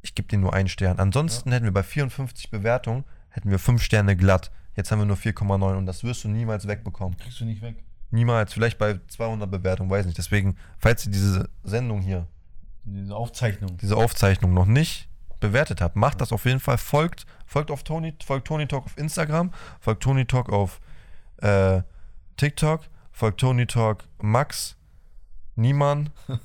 [0.01, 0.99] Ich gebe denen nur einen Stern.
[0.99, 4.51] Ansonsten hätten wir bei 54 Bewertungen, hätten wir 5 Sterne glatt.
[4.77, 7.19] Jetzt haben wir nur 4,9 und das wirst du niemals wegbekommen.
[7.19, 7.85] Kriegst du nicht weg.
[8.11, 8.55] Niemals.
[8.55, 10.17] Vielleicht bei 200 Bewertungen, weiß nicht.
[10.17, 12.27] Deswegen, falls ihr diese Sendung hier
[12.85, 13.77] Diese Aufzeichnung.
[13.77, 15.08] diese Aufzeichnung noch nicht
[15.41, 16.79] bewertet habt, macht das auf jeden Fall.
[16.79, 20.81] Folgt, folgt auf Tony, folgt Tony Talk auf Instagram, folgt Tony Talk auf
[21.39, 21.83] äh,
[22.37, 22.83] TikTok,
[23.13, 24.77] folgt Tony Talk Max,
[25.57, 26.11] Niemann.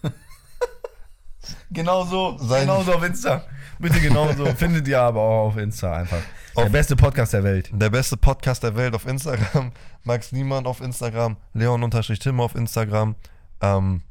[1.72, 2.38] Genau so.
[2.38, 3.44] Sein- Genau so auf Insta.
[3.78, 4.46] Bitte genau so.
[4.56, 6.22] Findet ihr aber auch auf Insta einfach.
[6.56, 7.70] Der Auf- beste Podcast der Welt.
[7.74, 9.74] Der beste Podcast der Welt auf Instagram,
[10.04, 13.16] Max Niemann auf Instagram, Leon-Tim auf Instagram.
[13.60, 14.04] Ähm,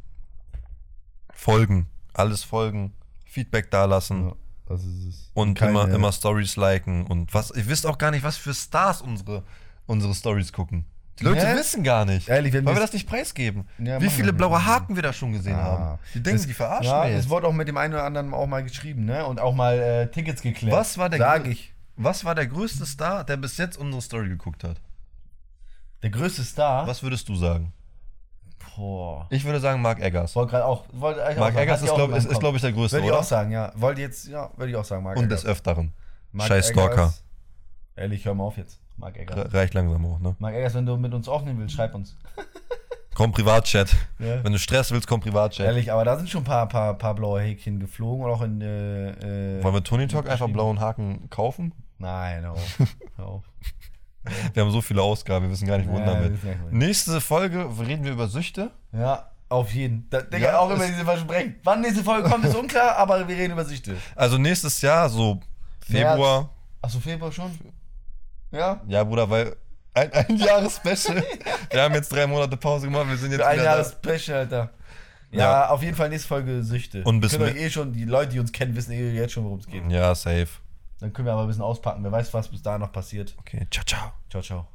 [1.32, 2.92] folgen, alles folgen,
[3.24, 4.28] Feedback dalassen.
[4.28, 4.34] Ja,
[4.66, 5.30] das ist es.
[5.34, 7.50] Und Keine- immer, immer Stories liken und was.
[7.50, 9.42] Ihr wisst auch gar nicht, was für Stars unsere,
[9.86, 10.84] unsere Stories gucken.
[11.18, 11.56] Die Leute Hä?
[11.56, 12.28] wissen gar nicht.
[12.28, 13.68] Ehrlich, wenn weil wir das nicht preisgeben.
[13.78, 14.64] Ja, Wie viele blaue.
[14.64, 15.62] Haken wir da schon gesehen Ah.
[15.64, 15.98] haben.
[16.14, 18.46] Die denken, Das- die verarschen Ja, es wurde auch mit dem einen oder anderen auch
[18.46, 19.26] mal geschrieben, ne?
[19.26, 20.74] Und auch mal äh, Tickets geklärt.
[20.76, 21.74] Was war der Sag ich.
[21.96, 24.80] Was war der größte Star, der bis jetzt unsere Story geguckt hat?
[26.02, 26.86] Der größte Star.
[26.86, 27.72] Was würdest du sagen?
[28.76, 29.26] Boah.
[29.30, 30.34] Ich würde sagen Mark Eggers.
[30.34, 30.84] Wollte gerade auch.
[30.88, 31.56] Auch Mark sagen.
[31.58, 33.20] Eggers ist, auch glaube glaub ich, der größte, Würde ich oder?
[33.20, 33.72] auch sagen, ja.
[33.76, 35.42] Wollte jetzt, ja, würde ich auch sagen, Mark Und Eggers.
[35.42, 35.92] des Öfteren.
[36.32, 37.12] Mark Scheiß Stalker.
[37.96, 38.80] Ehrlich, hör mal auf jetzt.
[38.96, 39.36] Mark Eggers.
[39.36, 40.34] Re- Reicht langsam auch, ne?
[40.38, 42.16] Mark Eggers, wenn du mit uns aufnehmen willst, schreib uns.
[43.14, 43.94] Komm Privatchat.
[44.18, 44.42] Ja.
[44.42, 45.66] Wenn du Stress willst, komm Privatchat.
[45.66, 48.62] Ehrlich, aber da sind schon ein paar, paar, paar blaue Häkchen geflogen und auch in.
[48.62, 51.74] Äh, äh, Wollen wir Tony Talk einfach blauen Haken kaufen?
[51.98, 52.78] Nein, hör auf.
[53.16, 53.44] hör auf.
[54.54, 56.72] Wir haben so viele Ausgaben, wir wissen gar nicht, wohin Ja, damit.
[56.72, 58.70] Nächste Folge reden wir über Süchte.
[58.92, 60.08] Ja, auf jeden.
[60.10, 61.56] Da, Digga, Ja, auch immer es- diese Versprechen.
[61.64, 63.96] Wann nächste Folge kommt, ist unklar, aber wir reden über Süchte.
[64.14, 65.40] Also nächstes Jahr, so
[65.84, 66.50] Februar.
[66.80, 67.50] Achso, Februar schon?
[68.50, 68.80] Ja?
[68.86, 69.56] Ja, Bruder, weil
[69.94, 71.22] ein, ein Jahres-Special.
[71.70, 73.84] wir haben jetzt drei Monate Pause gemacht, wir sind jetzt ein wieder Jahr da.
[74.16, 74.70] Special, Alter.
[75.30, 75.68] Ja, Ja.
[75.70, 77.02] auf jeden Fall nächste Folge Süchte.
[77.04, 79.44] Und bis Könnt euch eh schon, die Leute, die uns kennen, wissen eh jetzt schon,
[79.44, 79.82] worum es geht.
[79.90, 80.48] Ja, safe.
[81.02, 82.04] Dann können wir aber ein bisschen auspacken.
[82.04, 83.34] Wer weiß, was bis dahin noch passiert.
[83.40, 84.12] Okay, ciao, ciao.
[84.30, 84.71] Ciao, ciao.